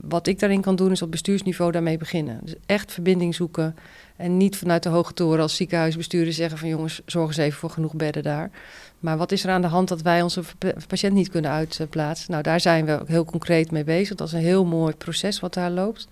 [0.00, 2.40] wat ik daarin kan doen, is op bestuursniveau daarmee beginnen.
[2.42, 3.76] Dus echt verbinding zoeken.
[4.16, 7.70] En niet vanuit de hoge toren als ziekenhuisbestuurder zeggen van jongens, zorg eens even voor
[7.70, 8.50] genoeg bedden daar.
[8.98, 10.42] Maar wat is er aan de hand dat wij onze
[10.86, 12.30] patiënt niet kunnen uitplaatsen?
[12.30, 14.16] Nou, daar zijn we ook heel concreet mee bezig.
[14.16, 16.08] Dat is een heel mooi proces wat daar loopt.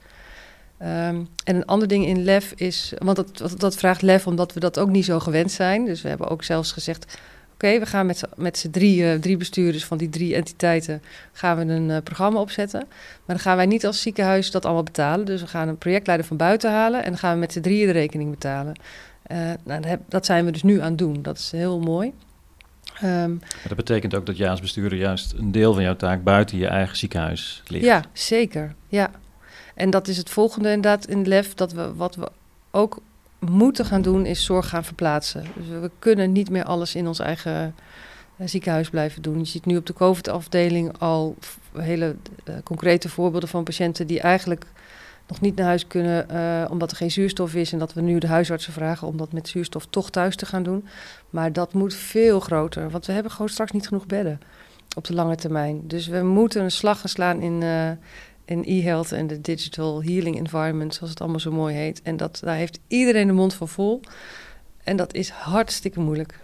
[0.83, 4.61] Um, en een ander ding in LEF is, want dat, dat vraagt LEF omdat we
[4.61, 5.85] dat ook niet zo gewend zijn.
[5.85, 7.19] Dus we hebben ook zelfs gezegd,
[7.61, 11.03] oké, we gaan met, met z'n drie, uh, drie bestuurders van die drie entiteiten
[11.33, 12.81] gaan we een uh, programma opzetten.
[12.89, 15.27] Maar dan gaan wij niet als ziekenhuis dat allemaal betalen.
[15.27, 17.87] Dus we gaan een projectleider van buiten halen en dan gaan we met z'n drieën
[17.87, 18.75] de rekening betalen.
[19.33, 21.23] Uh, nou, dat, dat zijn we dus nu aan het doen.
[21.23, 22.13] Dat is heel mooi.
[23.03, 26.25] Um, maar dat betekent ook dat jij als bestuurder juist een deel van jouw taak
[26.25, 27.85] buiten je eigen ziekenhuis ligt.
[27.85, 28.75] Ja, zeker.
[28.89, 29.11] Ja.
[29.75, 32.29] En dat is het volgende inderdaad in LEF, dat we wat we
[32.71, 33.01] ook
[33.41, 35.45] moeten gaan doen, is zorg gaan verplaatsen.
[35.57, 37.75] Dus we kunnen niet meer alles in ons eigen
[38.37, 39.39] uh, ziekenhuis blijven doen.
[39.39, 41.37] Je ziet nu op de COVID-afdeling al
[41.73, 44.65] hele uh, concrete voorbeelden van patiënten die eigenlijk
[45.27, 48.19] nog niet naar huis kunnen uh, omdat er geen zuurstof is en dat we nu
[48.19, 50.87] de huisartsen vragen om dat met zuurstof toch thuis te gaan doen.
[51.31, 54.41] Maar dat moet veel groter, want we hebben gewoon straks niet genoeg bedden
[54.97, 55.81] op de lange termijn.
[55.87, 57.63] Dus we moeten een slag gaan slaan in,
[58.51, 62.03] in e-health en de digital healing environment, zoals het allemaal zo mooi heet.
[62.03, 64.01] En dat, daar heeft iedereen de mond van vol.
[64.85, 66.39] En dat is hartstikke moeilijk.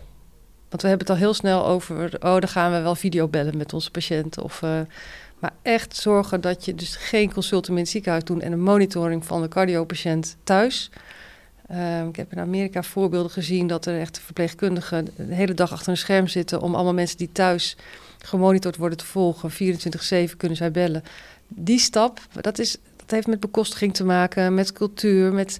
[0.68, 3.72] Want we hebben het al heel snel over, oh, dan gaan we wel videobellen met
[3.72, 4.42] onze patiënten.
[4.42, 4.80] Of, uh,
[5.38, 9.24] maar echt zorgen dat je dus geen consulten in het ziekenhuis doet en een monitoring
[9.24, 10.90] van de cardiopatiënt thuis.
[11.70, 15.88] Uh, ik heb in Amerika voorbeelden gezien dat er echt verpleegkundigen de hele dag achter
[15.88, 17.76] een scherm zitten om allemaal mensen die thuis
[18.18, 19.50] gemonitord worden te volgen.
[19.50, 21.02] 24-7 kunnen zij bellen.
[21.48, 25.58] Die stap, dat, is, dat heeft met bekostiging te maken, met cultuur, met...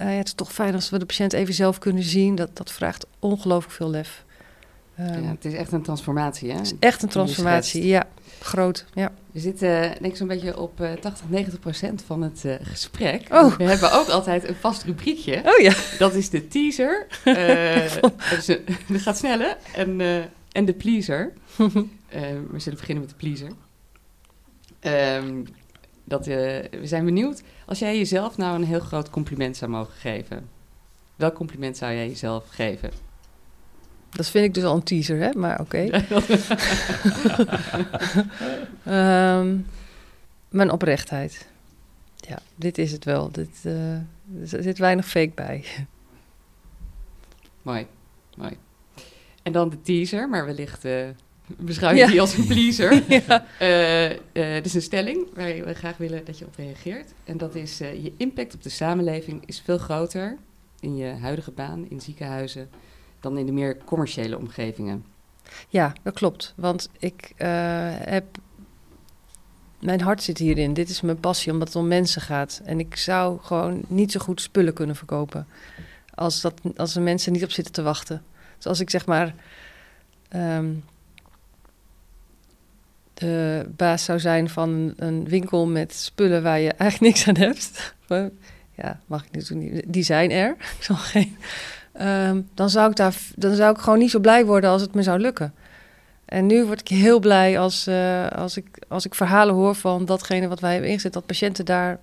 [0.00, 2.34] Uh, ja, het is toch fijn als we de patiënt even zelf kunnen zien.
[2.34, 4.24] Dat, dat vraagt ongelooflijk veel lef.
[5.00, 6.56] Um, ja, het is echt een transformatie, hè?
[6.56, 8.04] Het is echt een transformatie, ja.
[8.40, 9.12] Groot, ja.
[9.32, 13.26] We zitten denk ik zo'n beetje op uh, 80, 90 procent van het uh, gesprek.
[13.30, 13.56] Oh.
[13.56, 15.42] We hebben ook altijd een vast rubriekje.
[15.44, 15.74] Oh ja.
[15.98, 17.06] Dat is de teaser.
[17.24, 17.36] Dat,
[18.48, 19.56] een, dat, gaat sneller.
[19.74, 20.00] En,
[20.52, 21.32] en de pleaser.
[21.56, 23.48] we zullen beginnen met de pleaser.
[24.86, 25.44] Um,
[26.04, 27.42] dat, we zijn benieuwd.
[27.66, 30.48] Als jij jezelf nou een heel groot compliment zou mogen geven.
[31.16, 32.90] Welk compliment zou jij jezelf geven?
[34.10, 35.30] Dat vind ik dus al een teaser, hè?
[35.32, 35.88] Maar oké.
[38.84, 39.38] Okay.
[39.38, 39.66] um,
[40.48, 41.46] mijn oprechtheid.
[42.16, 43.30] Ja, dit is het wel.
[43.30, 45.64] Dit, uh, er zit weinig fake bij.
[47.62, 47.86] Mooi,
[48.36, 48.56] mooi.
[49.42, 51.08] En dan de teaser, maar wellicht uh,
[51.46, 53.02] beschouw je die als een pleaser.
[53.12, 53.46] ja.
[53.60, 57.12] uh, het is een stelling waar we graag willen dat je op reageert.
[57.24, 60.36] En dat is, je impact op de samenleving is veel groter
[60.80, 62.70] in je huidige baan, in ziekenhuizen
[63.20, 65.04] dan in de meer commerciële omgevingen.
[65.68, 66.52] Ja, dat klopt.
[66.56, 68.24] Want ik heb.
[69.80, 70.74] Mijn hart zit hierin.
[70.74, 72.60] Dit is mijn passie, omdat het om mensen gaat.
[72.64, 75.46] En ik zou gewoon niet zo goed spullen kunnen verkopen.
[76.14, 78.22] Als, dat, als er mensen niet op zitten te wachten.
[78.56, 79.34] Dus als ik zeg maar.
[80.36, 80.84] Um,
[83.14, 87.94] de baas zou zijn van een winkel met spullen waar je eigenlijk niks aan hebt.
[88.82, 89.82] ja, mag ik niet.
[89.86, 90.56] Die zijn er.
[90.78, 91.36] Ik zal geen
[92.00, 94.94] Um, dan, zou ik daar, dan zou ik gewoon niet zo blij worden als het
[94.94, 95.54] me zou lukken.
[96.24, 100.04] En nu word ik heel blij als, uh, als, ik, als ik verhalen hoor van
[100.04, 101.98] datgene wat wij hebben ingezet, dat patiënten daar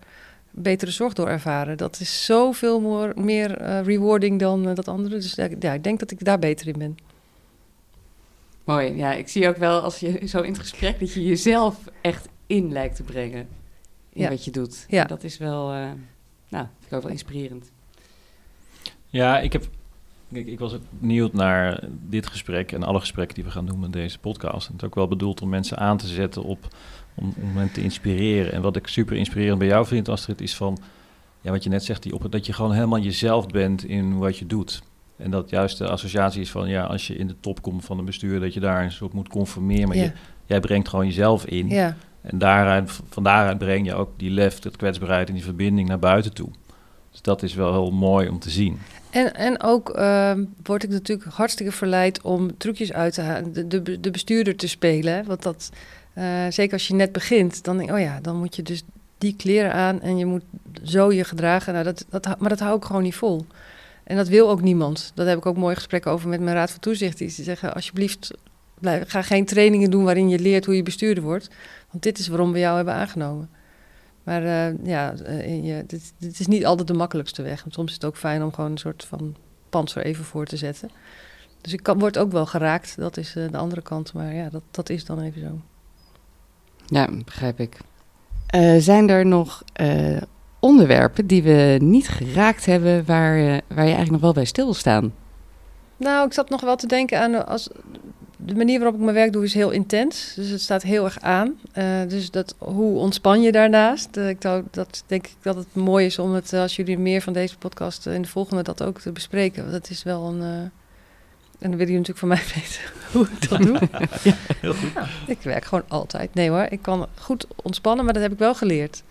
[0.51, 1.77] betere zorg door ervaren.
[1.77, 5.15] Dat is zoveel more, meer uh, rewarding dan uh, dat andere.
[5.15, 6.97] Dus ja, ik denk dat ik daar beter in ben.
[8.71, 8.95] Mooi.
[8.95, 12.27] Ja, ik zie ook wel als je zo in het gesprek dat je jezelf echt
[12.47, 13.47] in lijkt te brengen
[14.09, 14.29] in ja.
[14.29, 14.85] wat je doet.
[14.87, 15.03] Ja.
[15.03, 15.95] dat is wel, nou,
[16.49, 17.71] vind ik ook wel inspirerend.
[19.09, 19.67] Ja, ik heb
[20.33, 23.93] ik was ook benieuwd naar dit gesprek en alle gesprekken die we gaan doen met
[23.93, 24.67] deze podcast.
[24.67, 26.67] En het is ook wel bedoeld om mensen aan te zetten op,
[27.15, 28.51] om, om hen te inspireren.
[28.51, 30.77] En wat ik super inspirerend bij jou vind, Astrid, is van,
[31.41, 34.37] ja, wat je net zegt, die op, dat je gewoon helemaal jezelf bent in wat
[34.37, 34.81] je doet.
[35.21, 37.99] En dat juist de associatie is van, ja, als je in de top komt van
[37.99, 39.87] een bestuur, dat je daar een soort moet conformeren.
[39.87, 40.03] Maar ja.
[40.03, 40.11] je,
[40.45, 41.69] jij brengt gewoon jezelf in.
[41.69, 41.95] Ja.
[42.21, 45.99] En daaruit, van daaruit breng je ook die lef, het kwetsbaarheid en die verbinding naar
[45.99, 46.49] buiten toe.
[47.11, 48.79] Dus dat is wel heel mooi om te zien.
[49.09, 50.31] En, en ook uh,
[50.63, 54.67] word ik natuurlijk hartstikke verleid om trucjes uit te halen, de, de, de bestuurder te
[54.67, 55.25] spelen.
[55.25, 55.69] Want dat,
[56.17, 58.83] uh, zeker als je net begint, dan denk ik, oh ja, dan moet je dus
[59.17, 60.43] die kleren aan en je moet
[60.83, 61.73] zo je gedragen.
[61.73, 63.45] Nou, dat, dat, maar dat hou ik gewoon niet vol.
[64.03, 65.11] En dat wil ook niemand.
[65.15, 67.17] Dat heb ik ook mooie gesprekken over met mijn raad van toezicht.
[67.17, 68.31] Die zeggen, alsjeblieft,
[68.79, 71.49] blijf, ga geen trainingen doen waarin je leert hoe je bestuurder wordt.
[71.91, 73.49] Want dit is waarom we jou hebben aangenomen.
[74.23, 77.61] Maar uh, ja, uh, je, dit, dit, is niet altijd de makkelijkste weg.
[77.61, 79.35] Want soms is het ook fijn om gewoon een soort van
[79.69, 80.89] panzer even voor te zetten.
[81.61, 84.13] Dus ik kan, word ook wel geraakt, dat is uh, de andere kant.
[84.13, 85.59] Maar ja, dat, dat is dan even zo.
[86.85, 87.77] Ja, begrijp ik.
[88.55, 90.21] Uh, zijn er nog uh,
[90.61, 95.13] onderwerpen die we niet geraakt hebben waar, uh, waar je eigenlijk nog wel bij stilstaan?
[95.97, 97.69] Nou, ik zat nog wel te denken aan als
[98.45, 100.33] de manier waarop ik mijn werk doe is heel intens.
[100.35, 101.59] Dus het staat heel erg aan.
[101.77, 104.17] Uh, dus dat, hoe ontspan je daarnaast?
[104.17, 107.21] Uh, ik zou, dat denk ik dat het mooi is om het, als jullie meer
[107.21, 109.61] van deze podcast in de volgende dat ook te bespreken.
[109.61, 110.39] Want dat is wel een.
[110.39, 110.47] Uh,
[111.59, 112.81] en dan willen jullie natuurlijk van mij weten
[113.11, 113.79] hoe ik dat doe.
[114.31, 114.93] ja, heel goed.
[114.93, 116.33] Nou, ik werk gewoon altijd.
[116.33, 119.03] Nee hoor, ik kan goed ontspannen, maar dat heb ik wel geleerd.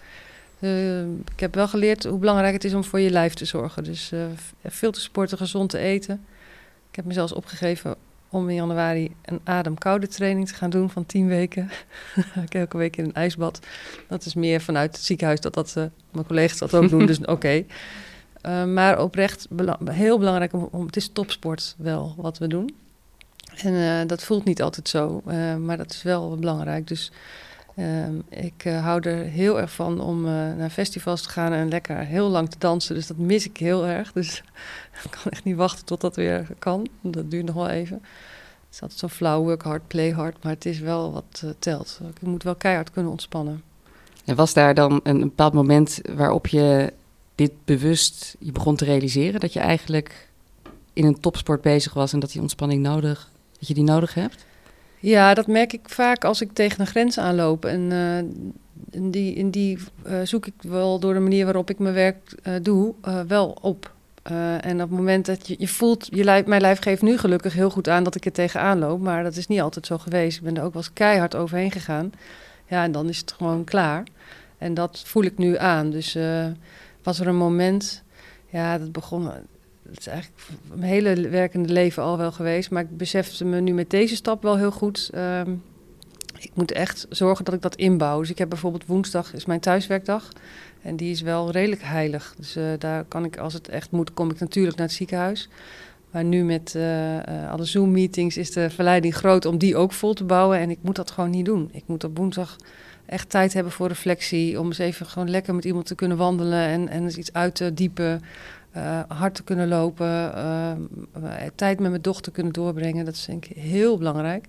[1.32, 3.84] Ik heb wel geleerd hoe belangrijk het is om voor je lijf te zorgen.
[3.84, 4.12] Dus
[4.64, 6.24] veel te sporten, gezond te eten.
[6.90, 7.96] Ik heb me zelfs opgegeven
[8.30, 11.70] om in januari een ademkoude training te gaan doen van tien weken.
[12.46, 13.60] ik elke week in een ijsbad.
[14.08, 17.18] Dat is meer vanuit het ziekenhuis dat, dat uh, mijn collega's dat ook doen, dus
[17.26, 17.30] oké.
[17.30, 17.66] Okay.
[18.66, 19.48] Maar oprecht
[19.84, 22.74] heel belangrijk, om, om, het is topsport wel wat we doen.
[23.56, 25.22] En dat voelt niet altijd zo,
[25.58, 26.86] maar dat is wel belangrijk.
[26.86, 27.12] Dus
[27.80, 32.28] ehm, ik hou er heel erg van om naar festivals te gaan en lekker heel
[32.28, 32.94] lang te dansen.
[32.94, 34.12] Dus dat mis ik heel erg.
[34.20, 34.42] Dus
[35.04, 36.88] ik kan echt niet wachten tot dat weer kan.
[37.00, 37.96] Dat duurt nog wel even.
[37.96, 40.42] Het is altijd zo flauw, work hard, play hard.
[40.42, 42.00] Maar het is wel wat uh, telt.
[42.20, 43.62] Je moet wel keihard kunnen ontspannen.
[44.24, 46.92] En was daar dan een bepaald moment waarop je
[47.34, 49.40] dit bewust je begon te realiseren?
[49.40, 50.28] Dat je eigenlijk
[50.92, 54.44] in een topsport bezig was en dat die ontspanning nodig, dat je die nodig hebt?
[55.00, 57.64] Ja, dat merk ik vaak als ik tegen een grens aanloop.
[57.64, 58.18] En uh,
[58.90, 62.34] in die, in die uh, zoek ik wel door de manier waarop ik mijn werk
[62.42, 62.94] uh, doe,
[63.26, 63.92] wel op.
[64.60, 67.70] En op het moment dat je, je voelt, je mijn lijf geeft nu gelukkig heel
[67.70, 69.00] goed aan dat ik er tegenaan loop.
[69.00, 70.36] Maar dat is niet altijd zo geweest.
[70.36, 72.12] Ik ben er ook wel eens keihard overheen gegaan.
[72.66, 74.04] Ja, en dan is het gewoon klaar.
[74.58, 75.90] En dat voel ik nu aan.
[75.90, 76.18] Dus
[77.02, 78.02] was er een moment,
[78.48, 79.30] ja, dat begon.
[79.90, 82.70] Het is eigenlijk mijn hele werkende leven al wel geweest.
[82.70, 85.10] Maar ik besefte me nu met deze stap wel heel goed.
[85.14, 85.40] Uh,
[86.38, 88.20] ik moet echt zorgen dat ik dat inbouw.
[88.20, 90.28] Dus ik heb bijvoorbeeld woensdag is mijn thuiswerkdag.
[90.82, 92.34] En die is wel redelijk heilig.
[92.36, 95.48] Dus uh, daar kan ik, als het echt moet, kom ik natuurlijk naar het ziekenhuis.
[96.10, 100.14] Maar nu met uh, uh, alle Zoom-meetings is de verleiding groot om die ook vol
[100.14, 100.58] te bouwen.
[100.58, 101.68] En ik moet dat gewoon niet doen.
[101.72, 102.56] Ik moet op woensdag
[103.06, 104.60] echt tijd hebben voor reflectie.
[104.60, 107.54] Om eens even gewoon lekker met iemand te kunnen wandelen en, en eens iets uit
[107.54, 108.22] te diepen.
[109.08, 110.32] Hard te kunnen lopen.
[111.54, 113.04] tijd met mijn dochter kunnen doorbrengen.
[113.04, 114.46] Dat is denk ik heel belangrijk.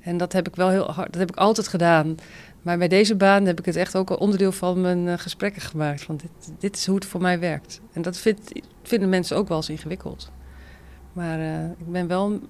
[0.00, 2.14] En dat heb ik wel heel hard, dat heb ik altijd gedaan.
[2.62, 6.06] Maar bij deze baan heb ik het echt ook een onderdeel van mijn gesprekken gemaakt.
[6.06, 7.80] Want dit, dit, is hoe het voor mij werkt.
[7.92, 8.22] En dat
[8.82, 10.30] vinden mensen ook wel eens ingewikkeld.
[11.12, 11.40] Maar
[11.78, 12.40] ik ben wel.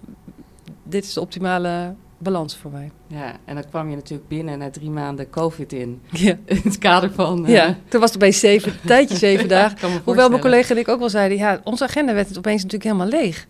[0.82, 2.90] Dit is de optimale balans voor mij.
[3.06, 6.00] Ja, en dan kwam je natuurlijk binnen na drie maanden COVID in.
[6.10, 6.36] Ja.
[6.44, 7.44] In het kader van.
[7.44, 7.52] Uh...
[7.52, 10.00] Ja, toen was het opeens zeven, tijdje zeven dagen.
[10.04, 12.90] Hoewel mijn collega en ik ook wel zeiden: ja, onze agenda werd het opeens natuurlijk
[12.90, 13.46] helemaal leeg.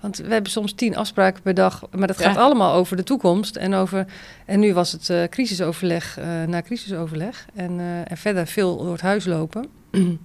[0.00, 3.56] Want we hebben soms tien afspraken per dag, maar dat gaat allemaal over de toekomst.
[3.56, 4.06] En, over,
[4.46, 7.46] en nu was het uh, crisisoverleg uh, na crisisoverleg.
[7.54, 9.66] En, en verder veel door het huis lopen.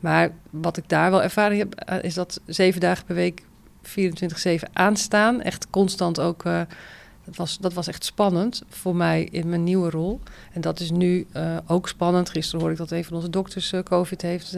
[0.00, 3.42] maar wat ik daar wel ervaring heb, is dat zeven dagen per week
[3.82, 5.40] 24-7 aanstaan.
[5.40, 6.44] Echt constant ook.
[7.24, 10.20] Dat, was, dat was echt spannend voor mij in mijn nieuwe rol.
[10.52, 11.26] En dat is nu
[11.66, 12.30] ook spannend.
[12.30, 14.56] Gisteren hoorde ik dat een van onze dokters COVID heeft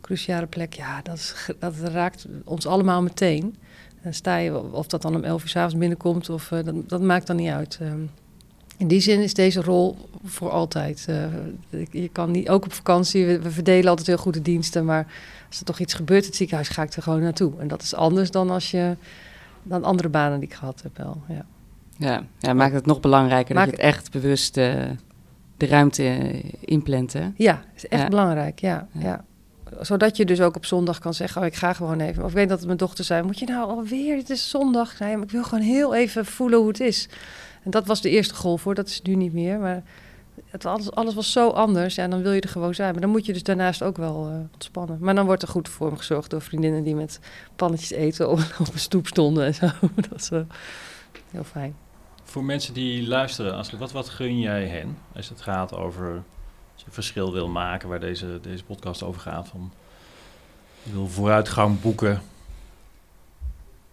[0.00, 3.56] cruciale plek, ja, dat, is, dat raakt ons allemaal meteen.
[4.10, 7.00] Sta je, of dat dan om 11 uur s avonds binnenkomt, of, uh, dat, dat,
[7.00, 7.78] maakt dan niet uit.
[7.82, 7.92] Uh,
[8.76, 11.06] in die zin is deze rol voor altijd.
[11.10, 11.24] Uh,
[11.90, 15.06] je kan niet, ook op vakantie, we, we, verdelen altijd heel goede diensten, maar
[15.48, 17.52] als er toch iets gebeurt in het ziekenhuis, ga ik er gewoon naartoe.
[17.58, 18.96] En dat is anders dan als je
[19.62, 21.22] dan andere banen die ik gehad heb wel.
[21.28, 21.46] Ja,
[21.98, 24.96] ja, ja maakt het nog belangrijker Maak dat je het echt bewust de
[25.66, 27.12] ruimte inplant.
[27.12, 27.30] Hè?
[27.36, 28.08] Ja, is echt ja.
[28.08, 28.58] belangrijk.
[28.58, 29.00] Ja, ja.
[29.00, 29.24] ja
[29.80, 32.22] zodat je dus ook op zondag kan zeggen, oh, ik ga gewoon even.
[32.22, 34.98] Of ik weet dat mijn dochter zei, moet je nou alweer, het is zondag.
[34.98, 37.08] Nee, maar ik wil gewoon heel even voelen hoe het is.
[37.62, 39.58] En dat was de eerste golf hoor, dat is nu niet meer.
[39.58, 39.82] Maar
[40.50, 41.94] het, alles, alles was zo anders.
[41.94, 42.92] Ja, dan wil je er gewoon zijn.
[42.92, 44.98] Maar dan moet je dus daarnaast ook wel uh, ontspannen.
[45.00, 47.20] Maar dan wordt er goed voor me gezorgd door vriendinnen die met
[47.56, 48.38] pannetjes eten op,
[48.68, 49.66] op een stoep stonden en zo.
[50.08, 50.30] dat is
[51.30, 51.74] heel fijn.
[52.28, 56.22] Voor mensen die luisteren, Astrid, wat, wat gun jij hen als het gaat over
[56.88, 59.48] verschil wil maken, waar deze, deze podcast over gaat.
[59.48, 59.72] Van,
[60.82, 62.22] je wil vooruitgang boeken.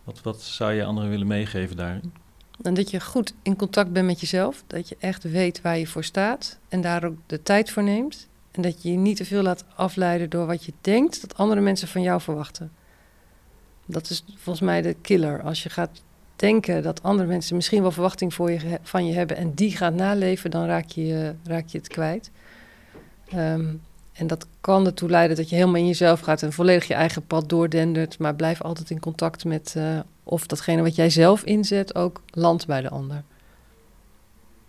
[0.03, 2.13] Wat, wat zou je anderen willen meegeven daarin?
[2.61, 4.63] En dat je goed in contact bent met jezelf.
[4.67, 6.59] Dat je echt weet waar je voor staat.
[6.69, 8.27] En daar ook de tijd voor neemt.
[8.51, 11.61] En dat je je niet te veel laat afleiden door wat je denkt dat andere
[11.61, 12.71] mensen van jou verwachten.
[13.85, 15.41] Dat is volgens mij de killer.
[15.41, 16.03] Als je gaat
[16.35, 19.93] denken dat andere mensen misschien wel verwachting voor je, van je hebben en die gaat
[19.93, 22.31] naleven, dan raak je, raak je het kwijt.
[23.35, 23.81] Um,
[24.13, 27.25] en dat kan ertoe leiden dat je helemaal in jezelf gaat en volledig je eigen
[27.25, 28.19] pad doordendert.
[28.19, 32.67] Maar blijf altijd in contact met uh, of datgene wat jij zelf inzet ook landt
[32.67, 33.23] bij de ander.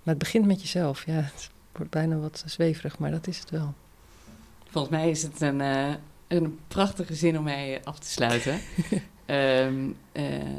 [0.03, 1.07] Maar het begint met jezelf.
[1.07, 3.75] Ja, het wordt bijna wat zweverig, maar dat is het wel.
[4.69, 5.95] Volgens mij is het een, uh,
[6.29, 8.61] een prachtige zin om mij af te sluiten.
[9.27, 9.97] um,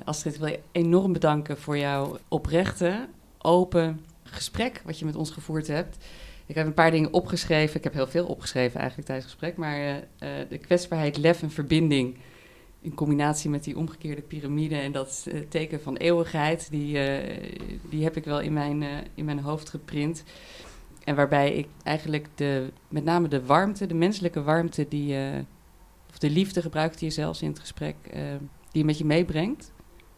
[0.04, 3.08] Astrid, wil je enorm bedanken voor jouw oprechte,
[3.38, 5.98] open gesprek wat je met ons gevoerd hebt.
[6.46, 7.78] Ik heb een paar dingen opgeschreven.
[7.78, 9.58] Ik heb heel veel opgeschreven eigenlijk tijdens het gesprek.
[9.58, 12.18] Maar uh, de kwetsbaarheid, lef en verbinding
[12.82, 17.00] in combinatie met die omgekeerde piramide en dat teken van eeuwigheid, die,
[17.90, 20.24] die heb ik wel in mijn, in mijn hoofd geprint.
[21.04, 25.16] En waarbij ik eigenlijk de, met name de warmte, de menselijke warmte, die,
[26.10, 27.96] of de liefde gebruikte je zelfs in het gesprek,
[28.78, 29.72] die je met je meebrengt.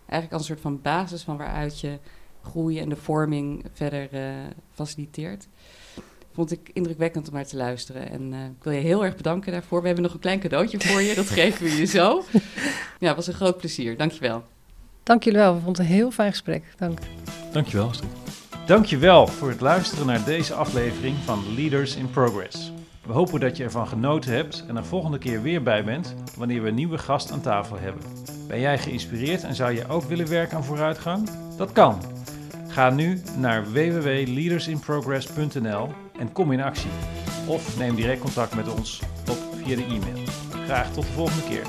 [0.05, 1.99] Eigenlijk als een soort van basis van waaruit je
[2.43, 4.09] groei en de vorming verder
[4.73, 5.47] faciliteert
[6.39, 8.09] vond ik indrukwekkend om naar te luisteren.
[8.09, 9.79] En uh, ik wil je heel erg bedanken daarvoor.
[9.79, 12.23] We hebben nog een klein cadeautje voor je, dat geven we je zo.
[12.99, 13.97] Ja, het was een groot plezier.
[13.97, 14.43] Dankjewel.
[15.03, 16.63] Dank jullie wel, we vonden het een heel fijn gesprek.
[16.77, 16.99] Dank.
[17.51, 18.09] Dankjewel, Astrid.
[18.65, 22.71] Dankjewel voor het luisteren naar deze aflevering van Leaders in Progress.
[23.05, 26.61] We hopen dat je ervan genoten hebt en er volgende keer weer bij bent wanneer
[26.61, 28.01] we een nieuwe gast aan tafel hebben.
[28.49, 31.29] Ben jij geïnspireerd en zou je ook willen werken aan vooruitgang?
[31.57, 32.01] Dat kan.
[32.67, 35.89] Ga nu naar www.leadersinprogress.nl
[36.19, 36.89] en kom in actie.
[37.47, 40.23] Of neem direct contact met ons op via de e-mail.
[40.65, 41.63] Graag tot de volgende keer.